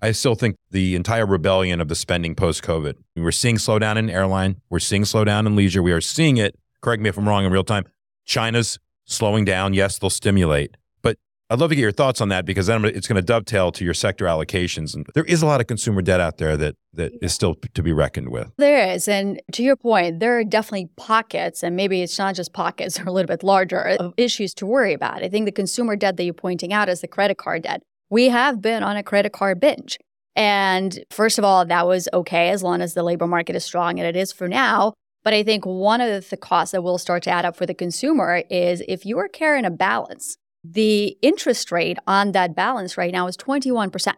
[0.00, 2.94] I still think the entire rebellion of the spending post COVID.
[3.16, 4.60] We're seeing slowdown in airline.
[4.70, 5.82] We're seeing slowdown in leisure.
[5.82, 7.84] We are seeing it correct me if I'm wrong in real time.
[8.24, 9.74] China's slowing down.
[9.74, 10.76] Yes, they'll stimulate.
[11.02, 11.16] But
[11.50, 13.84] I'd love to get your thoughts on that because then it's going to dovetail to
[13.84, 14.94] your sector allocations.
[14.94, 17.82] And there is a lot of consumer debt out there that, that is still to
[17.82, 18.52] be reckoned with.
[18.58, 19.08] There is.
[19.08, 23.06] And to your point, there are definitely pockets, and maybe it's not just pockets, they're
[23.06, 25.22] a little bit larger, of issues to worry about.
[25.24, 27.82] I think the consumer debt that you're pointing out is the credit card debt.
[28.10, 29.98] We have been on a credit card binge.
[30.36, 33.98] And first of all, that was okay as long as the labor market is strong,
[33.98, 34.94] and it is for now.
[35.24, 37.74] But I think one of the costs that will start to add up for the
[37.74, 43.12] consumer is if you are carrying a balance, the interest rate on that balance right
[43.12, 44.14] now is 21%.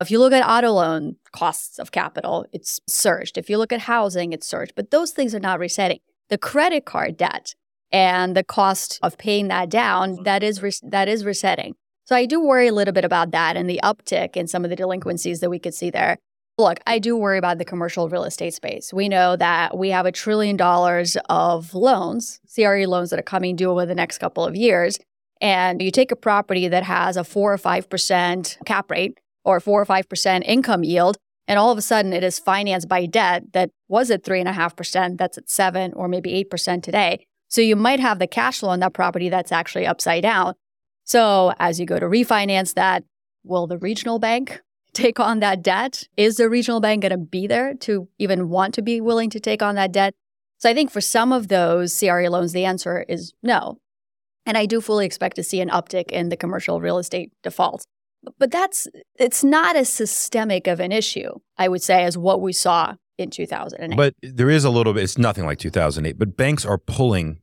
[0.00, 3.38] If you look at auto loan costs of capital, it's surged.
[3.38, 4.72] If you look at housing, it's surged.
[4.76, 6.00] But those things are not resetting.
[6.28, 7.54] The credit card debt
[7.90, 10.22] and the cost of paying that down, mm-hmm.
[10.24, 11.74] that is re- that is resetting.
[12.04, 14.70] So I do worry a little bit about that and the uptick in some of
[14.70, 16.18] the delinquencies that we could see there.
[16.58, 18.90] Look, I do worry about the commercial real estate space.
[18.90, 23.56] We know that we have a trillion dollars of loans, CRE loans that are coming
[23.56, 24.98] due over the next couple of years.
[25.42, 29.82] And you take a property that has a four or 5% cap rate or four
[29.82, 33.70] or 5% income yield, and all of a sudden it is financed by debt that
[33.88, 37.26] was at 3.5%, that's at 7 or maybe 8% today.
[37.48, 40.54] So you might have the cash flow on that property that's actually upside down.
[41.04, 43.04] So as you go to refinance that,
[43.44, 44.62] will the regional bank
[44.96, 46.04] take on that debt?
[46.16, 49.40] Is the regional bank going to be there to even want to be willing to
[49.40, 50.14] take on that debt?
[50.58, 53.78] So I think for some of those CRE loans, the answer is no.
[54.46, 57.84] And I do fully expect to see an uptick in the commercial real estate defaults.
[58.38, 62.52] But that's it's not as systemic of an issue, I would say, as what we
[62.52, 63.96] saw in 2008.
[63.96, 67.40] But there is a little bit, it's nothing like 2008, but banks are pulling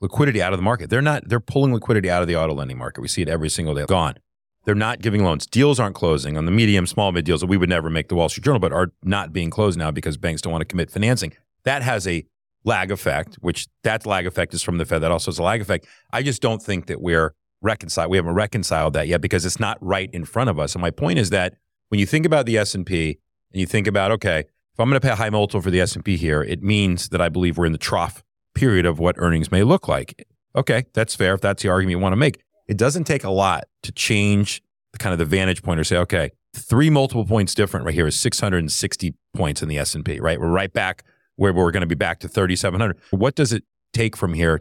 [0.00, 0.90] liquidity out of the market.
[0.90, 3.00] They're not, they're pulling liquidity out of the auto lending market.
[3.00, 3.86] We see it every single day.
[3.86, 4.16] Gone.
[4.64, 5.46] They're not giving loans.
[5.46, 8.14] Deals aren't closing on the medium, small, mid deals that we would never make the
[8.14, 10.90] Wall Street Journal, but are not being closed now because banks don't want to commit
[10.90, 11.32] financing.
[11.64, 12.24] That has a
[12.64, 15.00] lag effect, which that lag effect is from the Fed.
[15.00, 15.86] That also has a lag effect.
[16.12, 18.10] I just don't think that we're reconciled.
[18.10, 20.74] We haven't reconciled that yet because it's not right in front of us.
[20.74, 21.54] And my point is that
[21.88, 23.18] when you think about the S&P
[23.52, 25.80] and you think about, okay, if I'm going to pay a high multiple for the
[25.80, 28.22] S&P here, it means that I believe we're in the trough
[28.54, 30.26] period of what earnings may look like.
[30.56, 32.43] Okay, that's fair if that's the argument you want to make.
[32.66, 34.62] It doesn't take a lot to change
[34.92, 38.06] the kind of the vantage point or say, okay, three multiple points different right here
[38.06, 40.40] is 660 points in the S&P, right?
[40.40, 41.04] We're right back
[41.36, 42.96] where we're going to be back to 3700.
[43.10, 44.60] What does it take from here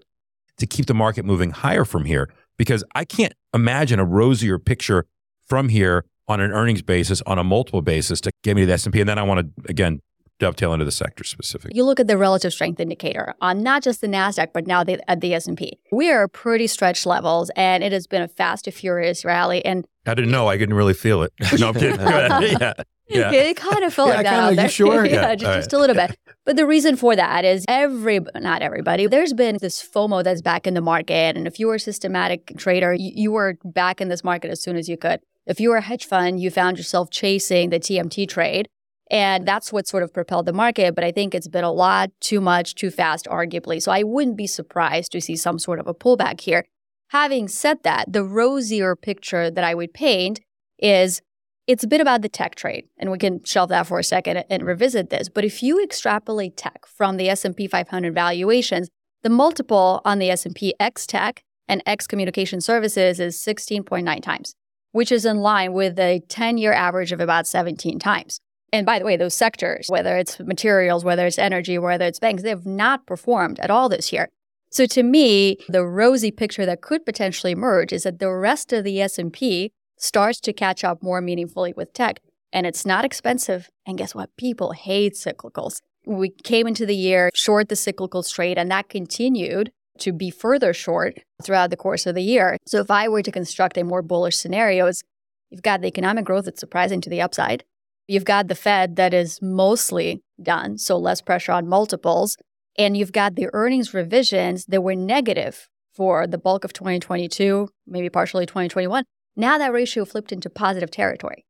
[0.58, 2.30] to keep the market moving higher from here?
[2.58, 5.06] Because I can't imagine a rosier picture
[5.46, 8.74] from here on an earnings basis, on a multiple basis to get me to the
[8.74, 9.00] S&P.
[9.00, 10.02] And then I want to, again,
[10.40, 11.72] dovetail into the sector specific.
[11.74, 15.00] You look at the relative strength indicator on not just the Nasdaq, but now the,
[15.10, 15.80] at the S&P.
[15.92, 19.64] We are pretty stretched levels, and it has been a fast and furious rally.
[19.64, 20.48] And I didn't know.
[20.48, 21.32] I didn't really feel it.
[21.60, 22.00] No, I'm kidding.
[22.00, 22.74] yeah.
[23.08, 23.32] Yeah.
[23.32, 24.70] It kind of felt yeah, like that out there.
[24.74, 25.06] Sure?
[25.06, 25.56] yeah, yeah, just, right.
[25.58, 26.18] just a little bit.
[26.46, 30.66] But the reason for that is every, not everybody, there's been this FOMO that's back
[30.66, 31.38] in the market.
[31.38, 34.62] And if you were a systematic trader, you, you were back in this market as
[34.62, 35.20] soon as you could.
[35.46, 38.70] If you were a hedge fund, you found yourself chasing the TMT trade.
[39.14, 40.96] And that's what sort of propelled the market.
[40.96, 43.80] But I think it's been a lot too much, too fast, arguably.
[43.80, 46.66] So I wouldn't be surprised to see some sort of a pullback here.
[47.10, 50.40] Having said that, the rosier picture that I would paint
[50.80, 51.22] is
[51.68, 54.44] it's a bit about the tech trade and we can shelve that for a second
[54.50, 58.90] and revisit this but if you extrapolate tech from the s&p 500 valuations
[59.22, 64.56] the multiple on the s&p x tech and x communication services is 16.9 times
[64.92, 68.42] which is in line with a 10-year average of about 17 times
[68.74, 72.42] and by the way, those sectors, whether it's materials, whether it's energy, whether it's banks,
[72.42, 74.30] they have not performed at all this year.
[74.72, 78.84] So to me, the rosy picture that could potentially emerge is that the rest of
[78.84, 82.20] the S&P starts to catch up more meaningfully with tech
[82.52, 83.70] and it's not expensive.
[83.86, 84.36] And guess what?
[84.38, 85.80] People hate cyclicals.
[86.08, 90.74] We came into the year short the cyclical trade and that continued to be further
[90.74, 92.58] short throughout the course of the year.
[92.66, 95.04] So if I were to construct a more bullish scenarios,
[95.52, 97.64] you've got the economic growth that's surprising to the upside.
[98.08, 102.38] You've got the Fed that is mostly done, so less pressure on multiples.
[102.78, 108.10] And you've got the earnings revisions that were negative for the bulk of 2022, maybe
[108.10, 109.04] partially 2021.
[109.36, 111.46] Now that ratio flipped into positive territory.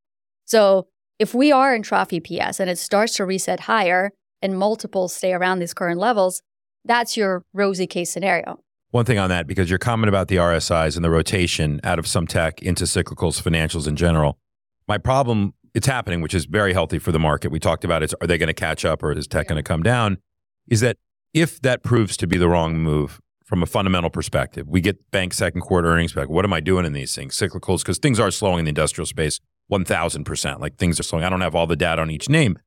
[0.45, 0.88] So
[1.20, 5.34] if we are in trough EPS and it starts to reset higher and multiples stay
[5.34, 6.41] around these current levels,
[6.86, 8.60] that's your rosy case scenario.
[8.91, 12.06] One thing on that, because your comment about the RSIs and the rotation out of
[12.06, 14.38] some tech into cyclicals, financials in general,
[14.88, 17.52] my problem it's happening, which is very healthy for the market.
[17.52, 18.14] We talked about it.
[18.22, 20.18] Are they going to catch up or is tech going to come down?
[20.68, 20.98] Is that
[21.34, 25.34] if that proves to be the wrong move from a fundamental perspective, we get bank
[25.34, 26.30] second quarter earnings back.
[26.30, 27.36] What am I doing in these things?
[27.36, 29.40] Cyclicals, because things are slowing in the industrial space
[29.72, 30.60] 1000%.
[30.60, 31.26] Like things are slowing.
[31.26, 32.58] I don't have all the data on each name.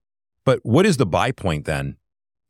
[0.44, 1.96] But what is the buy point then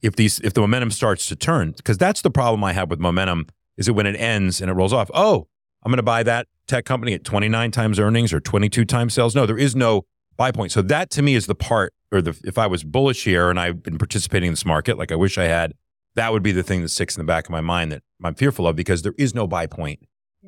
[0.02, 1.72] if these if the momentum starts to turn?
[1.72, 3.46] Because that's the problem I have with momentum
[3.76, 5.48] is that when it ends and it rolls off, oh,
[5.82, 9.34] I'm going to buy that tech company at 29 times earnings or 22 times sales.
[9.34, 10.04] No, there is no
[10.36, 10.72] buy point.
[10.72, 13.58] So that to me is the part, or the if I was bullish here and
[13.58, 15.74] I've been participating in this market, like I wish I had,
[16.14, 18.34] that would be the thing that sticks in the back of my mind that I'm
[18.34, 20.00] fearful of because there is no buy point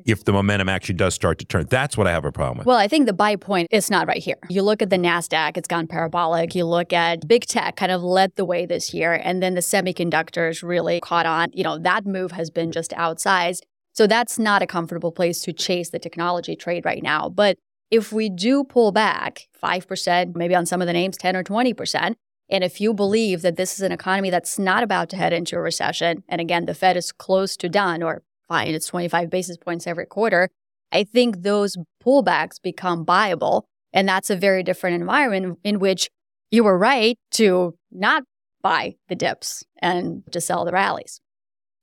[0.05, 1.65] if the momentum actually does start to turn.
[1.69, 2.67] That's what I have a problem with.
[2.67, 4.37] Well, I think the buy point is not right here.
[4.49, 6.55] You look at the NASDAQ, it's gone parabolic.
[6.55, 9.13] You look at big tech kind of led the way this year.
[9.13, 11.49] And then the semiconductors really caught on.
[11.53, 13.61] You know, that move has been just outsized.
[13.93, 17.27] So that's not a comfortable place to chase the technology trade right now.
[17.27, 17.57] But
[17.91, 22.15] if we do pull back 5%, maybe on some of the names 10 or 20%,
[22.51, 25.55] and if you believe that this is an economy that's not about to head into
[25.55, 29.57] a recession, and again, the Fed is close to done or fine, it's 25 basis
[29.57, 30.49] points every quarter,
[30.91, 33.65] I think those pullbacks become viable.
[33.93, 36.09] And that's a very different environment in which
[36.51, 38.23] you were right to not
[38.61, 41.21] buy the dips and to sell the rallies.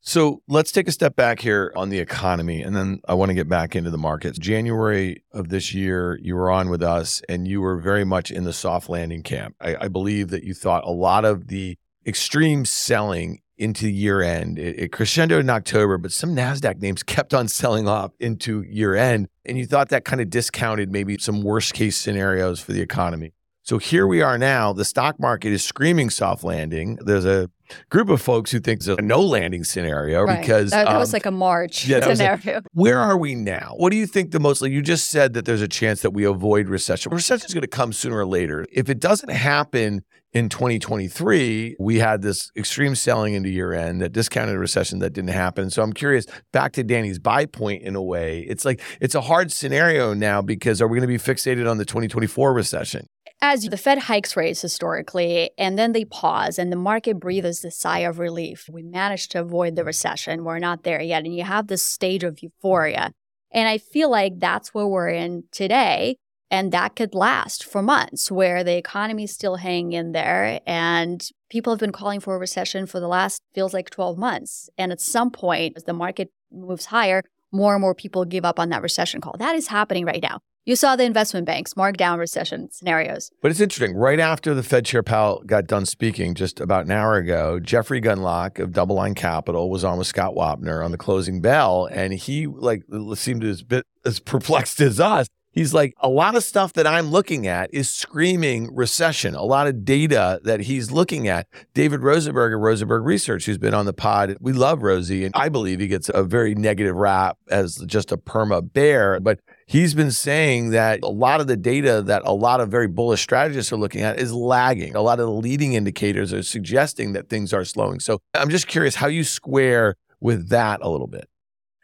[0.09, 3.35] So let's take a step back here on the economy, and then I want to
[3.35, 4.39] get back into the markets.
[4.39, 8.45] January of this year, you were on with us, and you were very much in
[8.45, 9.57] the soft landing camp.
[9.61, 11.77] I, I believe that you thought a lot of the
[12.07, 14.61] extreme selling into year end.
[14.61, 18.95] It, it, crescendoed in October, but some NASDAQ names kept on selling off into year
[18.95, 19.27] end.
[19.45, 23.33] And you thought that kind of discounted maybe some worst case scenarios for the economy.
[23.63, 24.73] So here we are now.
[24.73, 26.97] The stock market is screaming soft landing.
[27.05, 27.51] There's a
[27.91, 30.41] group of folks who think it's a no landing scenario right.
[30.41, 32.59] because that, that um, was like a March yeah, scenario.
[32.59, 33.75] A, where are we now?
[33.77, 34.63] What do you think the most?
[34.63, 37.13] Like you just said that there's a chance that we avoid recession.
[37.13, 38.67] Recession is going to come sooner or later.
[38.73, 40.03] If it doesn't happen
[40.33, 45.15] in 2023, we had this extreme selling into year end that discounted a recession that
[45.15, 45.71] didn't happen.
[45.71, 49.23] So I'm curious, back to Danny's buy point in a way, it's like it's a
[49.23, 53.09] hard scenario now because are we going to be fixated on the 2024 recession?
[53.41, 57.71] As the Fed hikes rates historically, and then they pause, and the market breathes a
[57.71, 58.69] sigh of relief.
[58.71, 60.45] We managed to avoid the recession.
[60.45, 61.25] We're not there yet.
[61.25, 63.13] And you have this stage of euphoria.
[63.53, 66.17] And I feel like that's where we're in today.
[66.51, 70.61] And that could last for months, where the economy is still hanging in there.
[70.67, 74.71] And people have been calling for a recession for the last, feels like 12 months.
[74.79, 77.23] And at some point, as the market moves higher,
[77.53, 79.35] more and more people give up on that recession call.
[79.39, 80.41] That is happening right now.
[80.69, 83.31] You saw the investment banks mark down recession scenarios.
[83.41, 83.97] But it's interesting.
[83.97, 88.01] Right after the Fed Chair Powell got done speaking just about an hour ago, Jeffrey
[88.01, 92.49] Gundlach of DoubleLine Capital was on with Scott Wapner on the closing bell, and he
[92.49, 92.83] like
[93.15, 95.29] seemed as bit as perplexed as us.
[95.57, 99.35] He's like, a lot of stuff that I'm looking at is screaming recession.
[99.35, 101.49] A lot of data that he's looking at.
[101.73, 105.49] David Rosenberg of Rosenberg Research, who's been on the pod, we love Rosie, and I
[105.49, 109.19] believe he gets a very negative rap as just a perma bear.
[109.19, 112.87] But he's been saying that a lot of the data that a lot of very
[112.87, 114.95] bullish strategists are looking at is lagging.
[114.95, 117.99] A lot of the leading indicators are suggesting that things are slowing.
[117.99, 121.31] So I'm just curious how you square with that a little bit.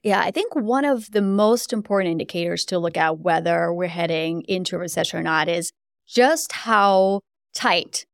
[0.03, 4.42] Yeah, I think one of the most important indicators to look at whether we're heading
[4.48, 5.70] into a recession or not is
[6.09, 7.20] just how
[7.55, 8.05] tight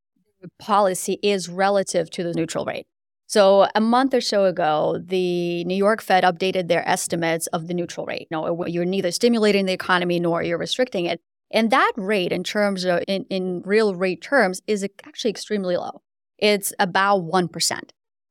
[0.43, 2.87] the policy is relative to the neutral rate.
[3.27, 7.75] So, a month or so ago, the New York Fed updated their estimates of the
[7.75, 8.27] neutral rate.
[8.31, 11.21] You know, you're neither stimulating the economy nor you're restricting it.
[11.51, 16.03] And that rate, in terms of in, in real rate terms, is actually extremely low.
[16.39, 17.81] It's about 1%.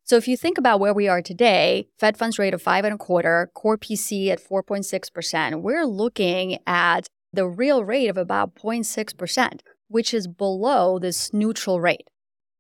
[0.07, 2.93] So if you think about where we are today, Fed funds rate of five and
[2.93, 9.59] a quarter, core PCE at 4.6%, we're looking at the real rate of about 0.6%,
[9.89, 12.07] which is below this neutral rate.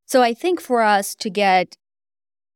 [0.05, 1.77] So I think for us to get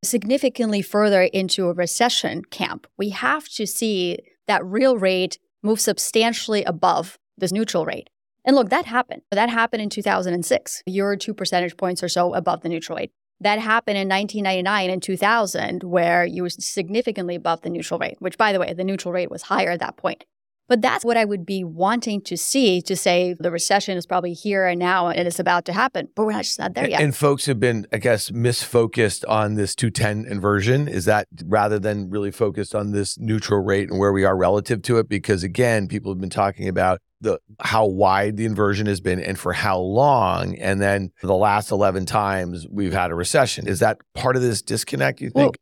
[0.04, 4.18] significantly further into a recession camp, we have to see
[4.48, 8.10] that real rate move substantially above this neutral rate.
[8.44, 9.22] And look, that happened.
[9.32, 12.98] That happened in 2006, a year or two percentage points or so above the neutral
[12.98, 13.12] rate.
[13.42, 18.38] That happened in 1999 and 2000, where you were significantly above the neutral rate, which,
[18.38, 20.26] by the way, the neutral rate was higher at that point.
[20.72, 24.32] But that's what I would be wanting to see to say the recession is probably
[24.32, 26.08] here and now and it's about to happen.
[26.16, 27.02] But we're not just not there yet.
[27.02, 30.88] And folks have been, I guess, misfocused on this 210 inversion.
[30.88, 34.82] Is that rather than really focused on this neutral rate and where we are relative
[34.84, 35.10] to it?
[35.10, 39.38] Because again, people have been talking about the how wide the inversion has been and
[39.38, 44.00] for how long and then the last 11 times we've had a recession is that
[44.16, 45.54] part of this disconnect you think well,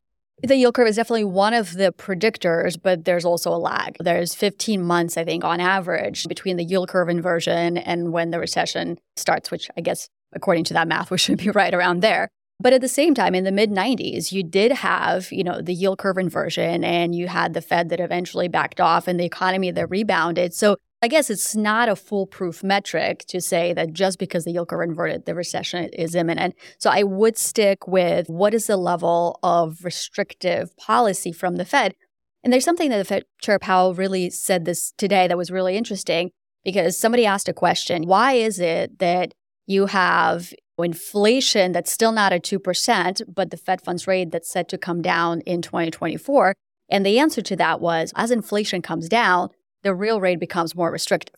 [0.44, 3.98] the yield curve is definitely one of the predictors, but there's also a lag.
[4.00, 8.40] There's 15 months, I think, on average between the yield curve inversion and when the
[8.40, 12.30] recession starts, which I guess, according to that math, we should be right around there.
[12.62, 15.74] But at the same time, in the mid 90s, you did have, you know, the
[15.74, 19.72] yield curve inversion and you had the Fed that eventually backed off and the economy
[19.72, 20.54] that rebounded.
[20.54, 24.68] So I guess it's not a foolproof metric to say that just because the yield
[24.68, 26.56] curve inverted, the recession is imminent.
[26.78, 31.96] So I would stick with what is the level of restrictive policy from the Fed.
[32.44, 35.78] And there's something that the Fed Chair Powell really said this today that was really
[35.78, 36.32] interesting
[36.66, 39.34] because somebody asked a question why is it that
[39.68, 44.68] you have inflation that's still not at 2%, but the Fed funds rate that's set
[44.70, 46.56] to come down in 2024?
[46.90, 49.50] And the answer to that was as inflation comes down,
[49.84, 51.36] the real rate becomes more restrictive.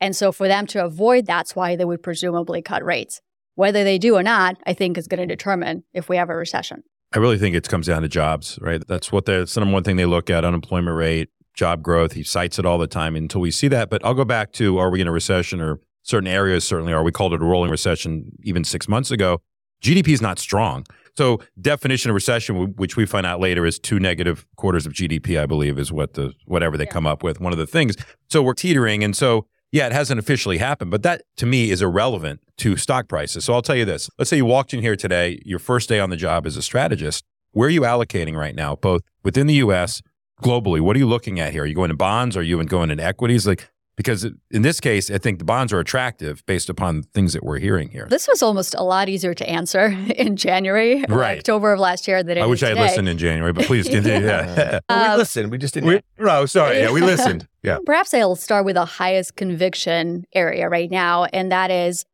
[0.00, 3.20] And so for them to avoid that's why they would presumably cut rates.
[3.54, 6.36] Whether they do or not, I think is going to determine if we have a
[6.36, 6.84] recession.
[7.12, 8.82] I really think it comes down to jobs, right?
[8.86, 12.12] That's what that's the number one thing they look at unemployment rate, job growth.
[12.12, 13.90] He cites it all the time until we see that.
[13.90, 17.02] But I'll go back to are we in a recession or certain areas certainly are.
[17.02, 19.40] We called it a rolling recession even six months ago.
[19.82, 20.84] GDP is not strong.
[21.18, 25.36] So definition of recession, which we find out later, is two negative quarters of GDP.
[25.36, 26.92] I believe is what the whatever they yeah.
[26.92, 27.40] come up with.
[27.40, 27.96] One of the things.
[28.30, 31.82] So we're teetering, and so yeah, it hasn't officially happened, but that to me is
[31.82, 33.44] irrelevant to stock prices.
[33.44, 34.08] So I'll tell you this.
[34.16, 36.62] Let's say you walked in here today, your first day on the job as a
[36.62, 37.24] strategist.
[37.50, 40.02] Where are you allocating right now, both within the US,
[40.40, 40.80] globally?
[40.80, 41.64] What are you looking at here?
[41.64, 42.36] Are you going to bonds?
[42.36, 43.44] Are you going in equities?
[43.44, 43.68] Like
[43.98, 47.58] because in this case, I think the bonds are attractive based upon things that we're
[47.58, 48.06] hearing here.
[48.08, 49.86] This was almost a lot easier to answer
[50.16, 51.36] in January or Right.
[51.38, 53.66] October of last year than it I is wish I had listened in January, but
[53.66, 54.26] please continue.
[54.26, 54.78] Yeah.
[54.88, 55.50] Well, Um, we listened.
[55.50, 55.88] We just didn't.
[55.90, 56.78] we, no, sorry.
[56.78, 57.46] Yeah, we listened.
[57.62, 57.78] Yeah.
[57.84, 62.04] Perhaps I'll start with the highest conviction area right now, and that is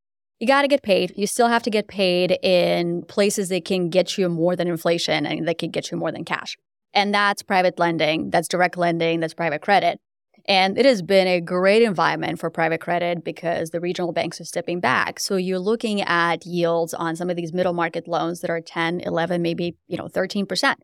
[0.40, 1.12] you got to get paid.
[1.16, 5.26] You still have to get paid in places that can get you more than inflation
[5.26, 6.56] and that can get you more than cash.
[6.92, 10.00] And that's private lending, that's direct lending, that's private credit.
[10.46, 14.44] And it has been a great environment for private credit because the regional banks are
[14.44, 15.18] stepping back.
[15.18, 19.00] So you're looking at yields on some of these middle market loans that are 10,
[19.00, 20.74] 11, maybe, you know, 13%.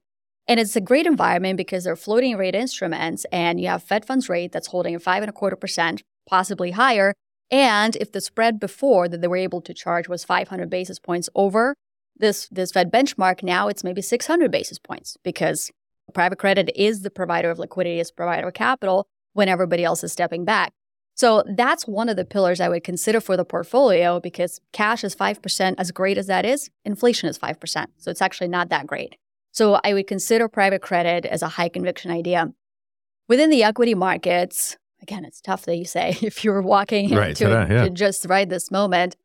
[0.48, 4.28] And it's a great environment because they're floating rate instruments and you have Fed funds
[4.30, 7.12] rate that's holding at five and a quarter percent, possibly higher.
[7.50, 11.28] And if the spread before that they were able to charge was 500 basis points
[11.34, 11.74] over
[12.16, 15.70] this, this Fed benchmark, now it's maybe 600 basis points because
[16.14, 20.12] private credit is the provider of liquidity, is provider of capital when everybody else is
[20.12, 20.72] stepping back.
[21.14, 25.14] So that's one of the pillars I would consider for the portfolio because cash is
[25.14, 25.74] 5%.
[25.76, 27.86] As great as that is, inflation is 5%.
[27.98, 29.16] So it's actually not that great.
[29.52, 32.52] So I would consider private credit as a high conviction idea.
[33.28, 37.44] Within the equity markets, again, it's tough that you say if you're walking Right, into
[37.44, 37.84] today, yeah.
[37.84, 39.16] to just right this moment.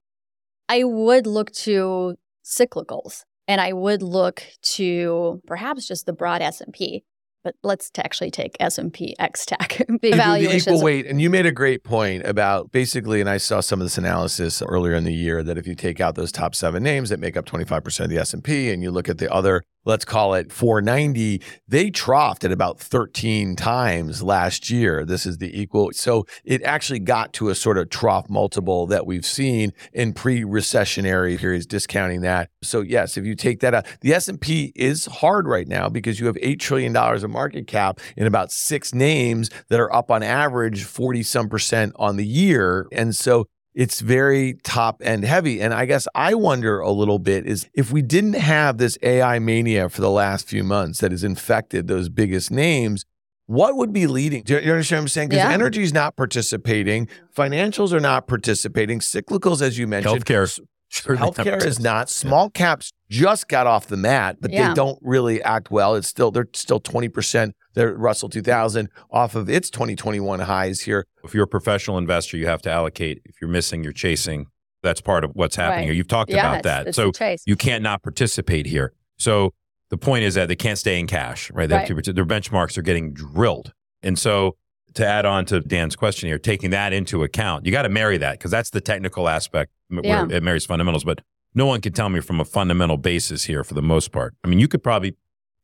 [0.68, 7.04] I would look to cyclicals and I would look to perhaps just the broad S&P.
[7.46, 9.78] But let's t- actually take S&P X Tech.
[9.88, 13.60] the the equal weight, and you made a great point about basically, and I saw
[13.60, 16.56] some of this analysis earlier in the year that if you take out those top
[16.56, 19.62] seven names that make up 25% of the S&P and you look at the other,
[19.86, 25.06] let's call it 490, they troughed at about 13 times last year.
[25.06, 25.92] This is the equal.
[25.94, 31.38] So it actually got to a sort of trough multiple that we've seen in pre-recessionary
[31.38, 32.50] periods, discounting that.
[32.62, 36.26] So yes, if you take that out, the S&P is hard right now because you
[36.26, 40.84] have $8 trillion of market cap in about six names that are up on average
[40.84, 42.88] 40 some percent on the year.
[42.92, 45.62] And so it's very top end heavy.
[45.62, 49.38] And I guess I wonder a little bit is if we didn't have this AI
[49.40, 53.06] mania for the last few months that has infected those biggest names,
[53.48, 54.44] what would be leading?
[54.44, 55.30] Do you you understand what I'm saying?
[55.30, 55.52] Because Yeah.
[55.52, 60.60] energy is not participating, financials are not participating, cyclicals, as you mentioned, Healthcare.
[60.90, 62.10] Sure, Healthcare is not.
[62.10, 64.70] Small caps just got off the mat, but Yeah.
[64.70, 65.96] they don't really act well.
[65.96, 67.54] It's still they're still 20%.
[67.74, 71.06] They're Russell 2000 off of its 2021 highs here.
[71.24, 73.22] If you're a professional investor, you have to allocate.
[73.26, 74.48] If you're missing, you're chasing.
[74.82, 75.86] That's part of what's happening Right.
[75.86, 75.94] here.
[75.94, 76.88] You've talked yeah, about it's, that.
[76.88, 77.44] it's so chase.
[77.46, 78.94] you can't not participate here.
[79.18, 79.52] So
[79.90, 81.68] the point is that they can't stay in cash, right?
[81.68, 82.04] They have Right.
[82.04, 83.74] to- their benchmarks are getting drilled.
[84.04, 84.56] And so
[84.94, 88.18] to add on to Dan's question here, taking that into account, you got to marry
[88.18, 90.24] that because that's the technical aspect Yeah.
[90.24, 91.04] where it marries fundamentals.
[91.04, 91.20] But
[91.56, 94.36] no one can tell me from a fundamental basis here for the most part.
[94.44, 95.16] I mean, you could probably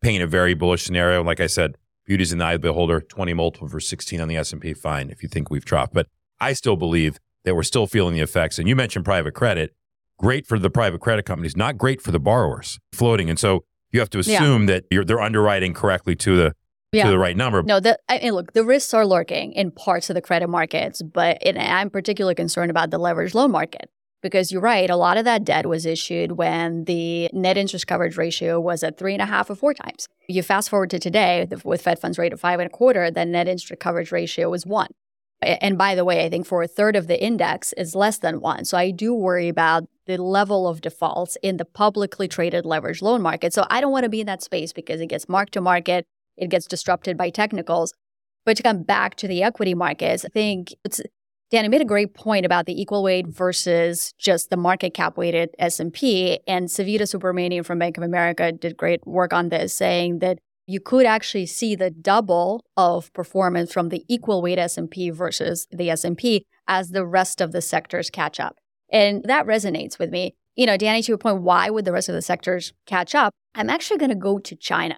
[0.01, 1.23] paint a very bullish scenario.
[1.23, 1.75] Like I said,
[2.05, 5.09] beauty's in the eye of the beholder, 20 multiple for 16 on the S&P, fine
[5.09, 5.93] if you think we've dropped.
[5.93, 6.07] But
[6.39, 8.57] I still believe that we're still feeling the effects.
[8.57, 9.75] And you mentioned private credit.
[10.17, 13.29] Great for the private credit companies, not great for the borrowers floating.
[13.29, 14.35] And so you have to Yeah.
[14.37, 16.55] assume that you're, they're underwriting correctly to the
[16.91, 17.05] Yeah.
[17.05, 17.63] to the right number.
[17.63, 21.01] No, the, I mean, look, the risks are lurking in parts of the credit markets,
[21.01, 23.89] but and I'm particularly concerned about the leveraged loan market
[24.21, 24.89] because you're right.
[24.89, 28.97] A lot of that debt was issued when the net interest coverage ratio was at
[28.97, 30.07] three and a half or four times.
[30.27, 33.25] You fast forward to today with Fed funds rate of five and a quarter, the
[33.25, 34.89] net interest coverage ratio was one.
[35.41, 38.41] And by the way, I think for a third of the index is less than
[38.41, 38.63] one.
[38.63, 43.23] So I do worry about the level of defaults in the publicly traded leveraged loan
[43.23, 43.51] market.
[43.51, 46.05] So I don't want to be in that space because it gets marked to market
[46.37, 47.93] it gets disrupted by technicals.
[48.45, 50.99] But to come back to the equity markets, I think it's
[51.51, 55.17] Dan, you made a great point about the equal weight versus just the market cap
[55.17, 56.39] weighted S&P.
[56.47, 60.79] And Savita Subramanian from Bank of America did great work on this, saying that you
[60.79, 66.45] could actually see the double of performance from the equal weight S&P versus the S&P
[66.69, 68.55] as the rest of the sectors catch up.
[68.89, 70.35] And that resonates with me.
[70.55, 73.33] You know, Danny, to your point, why would the rest of the sectors catch up?
[73.55, 74.97] I'm actually going to go to China.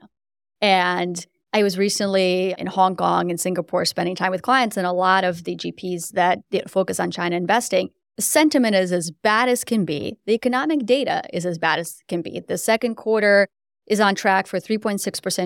[0.62, 1.26] And
[1.56, 5.24] I was recently in Hong Kong and Singapore spending time with clients, and a lot
[5.24, 7.90] of the GPs that focus on China investing.
[8.18, 10.18] The sentiment is as bad as can be.
[10.26, 12.42] The economic data is as bad as can be.
[12.48, 13.48] The second quarter
[13.88, 15.00] is on track for 3.6%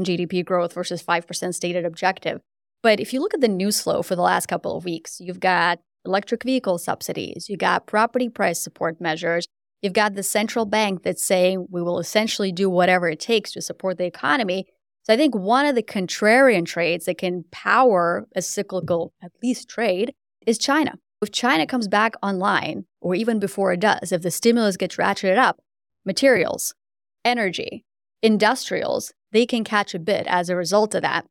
[0.03, 2.39] GDP growth versus 5% stated objective.
[2.84, 5.39] But if you look at the news flow for the last couple of weeks, you've
[5.39, 9.47] got electric vehicle subsidies, you've got property price support measures,
[9.82, 13.62] you've got the central bank that's saying we will essentially do whatever it takes to
[13.62, 14.68] support the economy.
[15.08, 19.70] So I think one of the contrarian trades that can power a cyclical, at least
[19.70, 20.14] trade,
[20.45, 20.95] is China.
[21.22, 25.38] If China comes back online, or even before it does, if the stimulus gets ratcheted
[25.38, 25.62] up,
[26.05, 26.76] materials,
[27.24, 27.86] energy,
[28.22, 31.26] industrials, they can catch a bit as a result of that.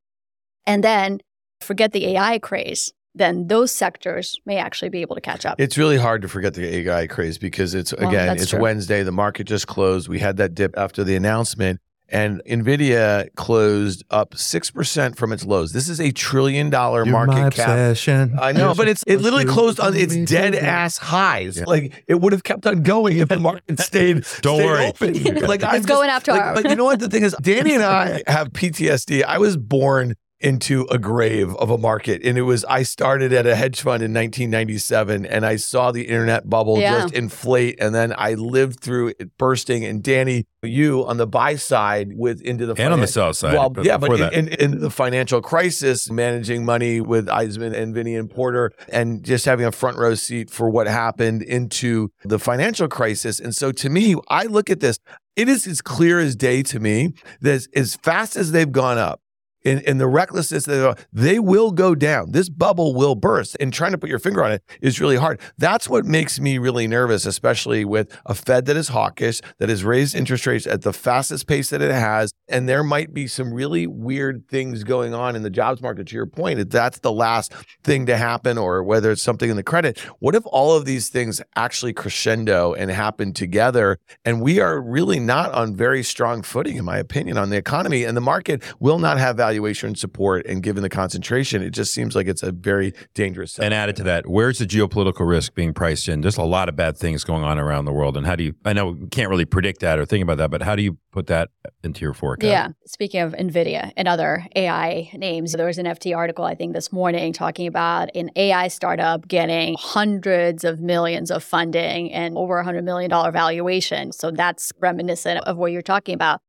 [0.65, 1.21] And then
[1.61, 5.61] forget the AI craze, then those sectors may actually be able to catch up.
[5.61, 8.59] It's really hard to forget the AI craze because it's well, again, it's true.
[8.59, 9.03] Wednesday.
[9.03, 10.09] The market just closed.
[10.09, 11.79] We had that dip after the announcement.
[12.09, 15.73] And Nvidia closed up six percent from its lows.
[15.73, 17.69] This is a trillion dollar You're market cap.
[17.69, 18.39] Obsession.
[18.41, 21.59] I know, but it's it literally closed on its dead ass highs.
[21.59, 21.65] Yeah.
[21.67, 24.25] Like it would have kept on going if the market stayed.
[24.41, 25.35] Don't stayed worry, open.
[25.47, 26.33] like I'm going after.
[26.33, 27.01] Like, but you know what?
[27.01, 29.25] The thing is, Danny and I have PTSD.
[29.25, 30.15] I was born
[30.47, 32.23] into a grave of a market.
[32.25, 36.07] And it was, I started at a hedge fund in 1997 and I saw the
[36.07, 37.03] internet bubble yeah.
[37.03, 37.81] just inflate.
[37.81, 39.85] And then I lived through it bursting.
[39.85, 43.55] And Danny, you on the buy side with into the and on the sell side.
[43.55, 47.93] Well, but yeah, but in, in, in, the financial crisis, managing money with Eisman and
[47.93, 52.39] Vinny and Porter, and just having a front row seat for what happened into the
[52.39, 53.41] financial crisis.
[53.41, 54.99] And so, to me, I look at this.
[55.35, 59.21] It is as clear as day to me that as fast as they've gone up,
[59.67, 62.33] in the recklessness that they will go down.
[62.33, 63.57] This bubble will burst.
[63.61, 65.41] And trying to put your finger on it is really hard.
[65.59, 69.85] That's what makes me really nervous, especially with a Fed that is hawkish, that has
[69.85, 72.33] raised interest rates at the fastest pace that it has.
[72.49, 76.07] And there might be some really weird things going on in the jobs market.
[76.07, 77.53] To your point, if that's the last
[77.83, 81.09] thing to happen, or whether it's something in the credit, what if all of these
[81.09, 83.99] things actually crescendo and happen together?
[84.25, 88.05] And we are really not on very strong footing, in my opinion, on the economy,
[88.05, 91.95] and the market will not have value valuation support and given the concentration, it just
[91.95, 93.53] seems like it's a very dangerous.
[93.53, 93.65] Setup.
[93.65, 96.21] And added to that, where's the geopolitical risk being priced in?
[96.21, 98.17] There's a lot of bad things going on around the world.
[98.19, 100.51] And how do you, I know we can't really predict that or think about that,
[100.51, 101.49] but how do you put that
[101.83, 102.51] into your forecast?
[102.51, 102.69] Yeah.
[102.87, 106.93] Speaking of NVIDIA and other AI names, there was an FT article, I think, this
[106.93, 112.65] morning talking about an AI startup getting hundreds of millions of funding and over a
[112.65, 114.13] $100 million valuation.
[114.13, 116.41] So that's reminiscent of what you're talking about.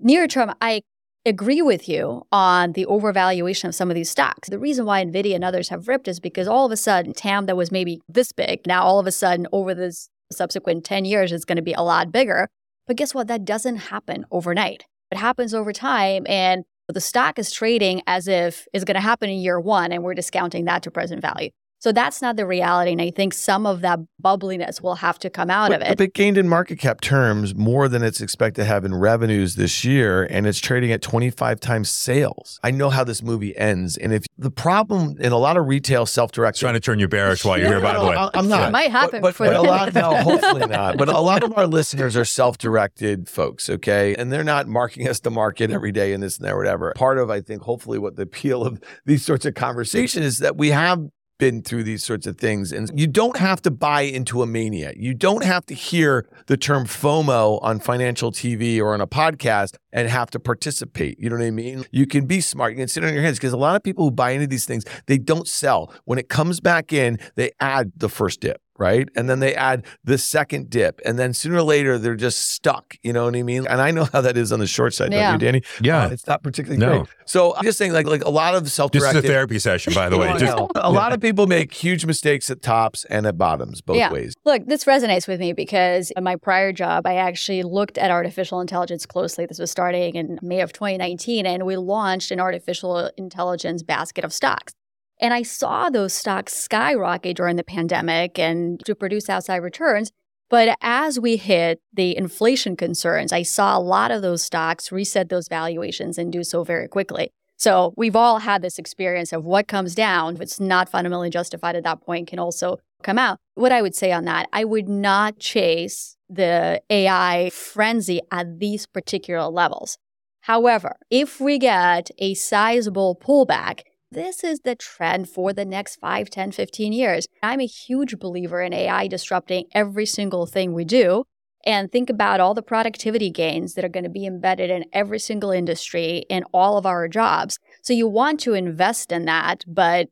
[0.00, 0.82] Near term, I
[1.28, 4.48] agree with you on the overvaluation of some of these stocks.
[4.48, 7.46] The reason why Nvidia and others have ripped is because all of a sudden TAM
[7.46, 9.94] that was maybe this big, now all of a sudden over the
[10.32, 12.48] subsequent 10 years it's going to be a lot bigger.
[12.86, 13.28] But guess what?
[13.28, 14.84] That doesn't happen overnight.
[15.10, 19.28] It happens over time and the stock is trading as if it's going to happen
[19.28, 21.50] in year 1 and we're discounting that to present value.
[21.80, 22.92] So that's not the reality.
[22.92, 25.98] And I think some of that bubbliness will have to come out but, of it.
[25.98, 29.54] But it gained in market cap terms more than it's expected to have in revenues
[29.54, 30.24] this year.
[30.24, 32.58] And it's trading at 25 times sales.
[32.64, 33.96] I know how this movie ends.
[33.96, 36.60] And if the problem in a lot of retail self directed.
[36.60, 38.16] Trying to turn you bearish while you're here, by the way.
[38.34, 38.68] I'm not.
[38.68, 40.96] It might happen but, but, but a lot, no, hopefully not.
[40.96, 44.14] But a lot of our listeners are self directed folks, okay?
[44.14, 46.92] And they're not marking us to market every day and this and that, whatever.
[46.94, 50.56] Part of, I think, hopefully what the appeal of these sorts of conversations is that
[50.56, 51.08] we have
[51.38, 52.72] been through these sorts of things.
[52.72, 54.92] And you don't have to buy into a mania.
[54.96, 59.76] You don't have to hear the term FOMO on financial TV or on a podcast
[59.92, 61.18] and have to participate.
[61.18, 61.84] You know what I mean?
[61.90, 62.72] You can be smart.
[62.72, 64.66] You can sit on your hands because a lot of people who buy into these
[64.66, 65.92] things, they don't sell.
[66.04, 69.08] When it comes back in, they add the first dip right?
[69.16, 72.96] And then they add the second dip, and then sooner or later they're just stuck.
[73.02, 73.66] You know what I mean?
[73.66, 75.32] And I know how that is on the short side, yeah.
[75.32, 75.62] don't you, Danny?
[75.80, 77.00] Yeah, uh, it's not particularly no.
[77.00, 77.08] great.
[77.26, 79.16] So I'm just saying, like, like a lot of self-directed.
[79.16, 80.34] This is a therapy session, by the way.
[80.38, 84.12] just, a lot of people make huge mistakes at tops and at bottoms, both yeah.
[84.12, 84.34] ways.
[84.44, 88.60] Look, this resonates with me because in my prior job, I actually looked at artificial
[88.60, 89.46] intelligence closely.
[89.46, 94.32] This was starting in May of 2019, and we launched an artificial intelligence basket of
[94.32, 94.72] stocks.
[95.20, 100.12] And I saw those stocks skyrocket during the pandemic and to produce outside returns.
[100.50, 105.28] But as we hit the inflation concerns, I saw a lot of those stocks reset
[105.28, 107.30] those valuations and do so very quickly.
[107.56, 111.74] So we've all had this experience of what comes down, if it's not fundamentally justified
[111.74, 113.38] at that point, can also come out.
[113.54, 118.86] What I would say on that, I would not chase the AI frenzy at these
[118.86, 119.98] particular levels.
[120.42, 123.80] However, if we get a sizable pullback,
[124.10, 127.26] this is the trend for the next 5, 10, 15 years.
[127.42, 131.24] I'm a huge believer in AI disrupting every single thing we do.
[131.66, 135.18] And think about all the productivity gains that are going to be embedded in every
[135.18, 137.58] single industry in all of our jobs.
[137.82, 140.08] So you want to invest in that, but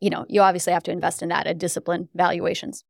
[0.00, 2.84] you know, you obviously have to invest in that at disciplined valuations.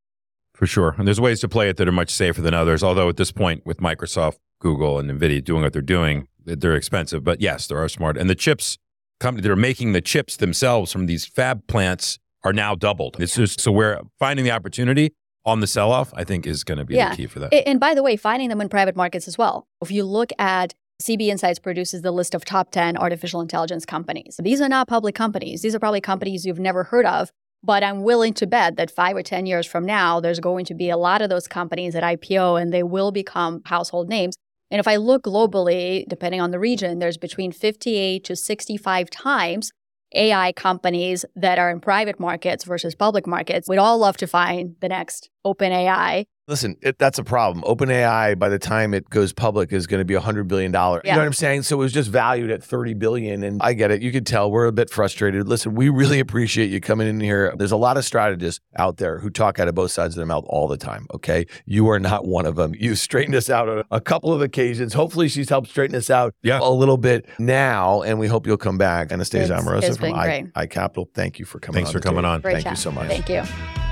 [0.53, 0.95] For sure.
[0.97, 2.83] And there's ways to play it that are much safer than others.
[2.83, 7.23] Although at this point, with Microsoft, Google, and NVIDIA doing what they're doing, they're expensive.
[7.23, 8.17] But yes, there are smart.
[8.17, 8.77] And the chips
[9.19, 13.17] company that are making the chips themselves from these fab plants are now doubled.
[13.19, 15.13] It's just so we're finding the opportunity
[15.45, 17.09] on the sell off, I think is going to be yeah.
[17.09, 17.53] the key for that.
[17.67, 19.67] And by the way, finding them in private markets as well.
[19.81, 24.39] If you look at CB Insights produces the list of top 10 artificial intelligence companies.
[24.41, 25.61] These are not public companies.
[25.61, 27.29] These are probably companies you've never heard of,
[27.63, 30.73] But I'm willing to bet that five or 10 years from now, there's going to
[30.73, 34.35] be a lot of those companies that IPO and they will become household names.
[34.71, 39.71] And if I look globally, depending on the region, there's between 58 to 65 times
[40.15, 43.67] AI companies that are in private markets versus public markets.
[43.67, 47.63] We'd all love to find the next OpenAI Listen, it, that's a problem.
[47.63, 50.99] OpenAI, by the time it goes public, is going to be a hundred billion dollar.
[51.05, 51.11] Yeah.
[51.11, 51.61] You know what I'm saying?
[51.63, 54.01] So it was just valued at thirty billion, and I get it.
[54.01, 55.47] You could tell we're a bit frustrated.
[55.47, 57.53] Listen, we really appreciate you coming in here.
[57.57, 60.25] There's a lot of strategists out there who talk out of both sides of their
[60.25, 61.07] mouth all the time.
[61.13, 62.73] Okay, you are not one of them.
[62.77, 64.93] You straightened us out on a couple of occasions.
[64.93, 66.59] Hopefully, she's helped straighten us out Yeah.
[66.61, 69.13] a little bit now, and we hope you'll come back.
[69.13, 70.65] Anastasia It's- Amoroso it's from been I.
[70.67, 71.05] iCapital.
[71.13, 71.85] Thank you for coming.
[71.85, 72.29] Thanks on for coming tape.
[72.31, 72.41] on.
[72.41, 73.07] Great Thank you so much.
[73.07, 73.82] Thank you.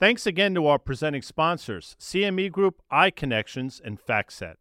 [0.00, 4.54] Thanks again to our presenting sponsors, CME Group, iConnections, and FactSet.